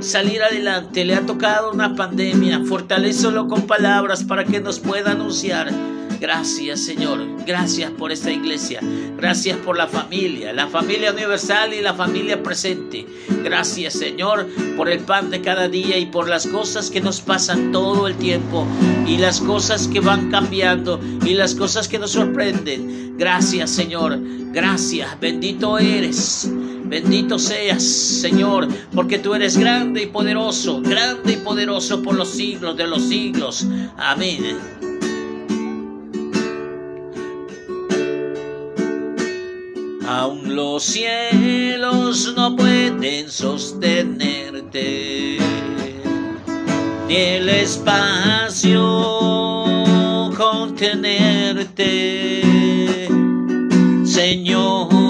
salir 0.00 0.42
adelante. 0.42 1.04
Le 1.04 1.14
ha 1.14 1.24
tocado 1.24 1.72
una 1.72 1.94
pandemia. 1.94 2.60
Fortalecelo 2.64 3.48
con 3.48 3.62
palabras 3.62 4.24
para 4.24 4.44
que 4.44 4.60
nos 4.60 4.78
pueda 4.78 5.12
anunciar. 5.12 5.72
Gracias, 6.20 6.80
Señor. 6.80 7.44
Gracias 7.46 7.90
por 7.92 8.12
esta 8.12 8.30
iglesia. 8.30 8.80
Gracias 9.16 9.58
por 9.58 9.76
la 9.76 9.86
familia, 9.86 10.52
la 10.52 10.68
familia 10.68 11.12
universal 11.12 11.74
y 11.74 11.80
la 11.80 11.94
familia 11.94 12.42
presente. 12.42 13.06
Gracias, 13.42 13.94
Señor, 13.94 14.46
por 14.76 14.88
el 14.88 15.00
pan 15.00 15.30
de 15.30 15.40
cada 15.40 15.68
día 15.68 15.98
y 15.98 16.06
por 16.06 16.28
las 16.28 16.46
cosas 16.46 16.90
que 16.90 17.00
nos 17.00 17.20
pasan 17.20 17.72
todo 17.72 18.06
el 18.06 18.16
tiempo 18.16 18.66
y 19.06 19.18
las 19.18 19.40
cosas 19.40 19.88
que 19.88 20.00
van 20.00 20.30
cambiando 20.30 21.00
y 21.24 21.34
las 21.34 21.54
cosas 21.54 21.88
que 21.88 21.98
nos 21.98 22.12
sorprenden. 22.12 23.16
Gracias, 23.16 23.70
Señor. 23.70 24.18
Gracias. 24.52 25.18
Bendito 25.20 25.78
eres. 25.78 26.50
Bendito 26.88 27.36
seas, 27.36 27.82
Señor, 27.82 28.68
porque 28.94 29.18
tú 29.18 29.34
eres 29.34 29.58
grande 29.58 30.04
y 30.04 30.06
poderoso, 30.06 30.80
grande 30.80 31.32
y 31.32 31.36
poderoso 31.36 32.00
por 32.00 32.14
los 32.14 32.30
siglos 32.30 32.76
de 32.76 32.86
los 32.86 33.02
siglos. 33.02 33.66
Amén. 33.96 34.85
Aún 40.26 40.56
los 40.56 40.82
cielos 40.82 42.34
no 42.36 42.56
pueden 42.56 43.30
sostenerte, 43.30 45.38
ni 47.06 47.14
el 47.14 47.48
espacio 47.48 48.82
contenerte, 50.36 52.42
Señor 54.04 55.05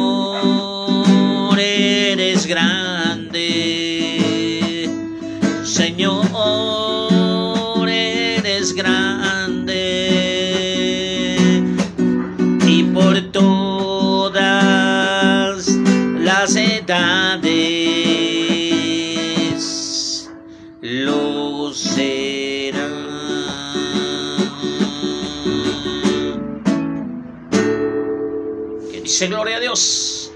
dice 29.17 29.29
gloria 29.29 29.57
a 29.57 29.61
Dios. 29.61 30.31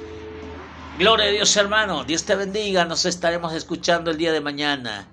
Gloria 0.99 1.27
a 1.27 1.31
Dios 1.31 1.55
hermano, 1.57 2.05
Dios 2.05 2.25
te 2.25 2.35
bendiga, 2.35 2.87
nos 2.87 3.05
estaremos 3.05 3.53
escuchando 3.53 4.11
el 4.11 4.17
día 4.17 4.33
de 4.33 4.41
mañana. 4.41 5.07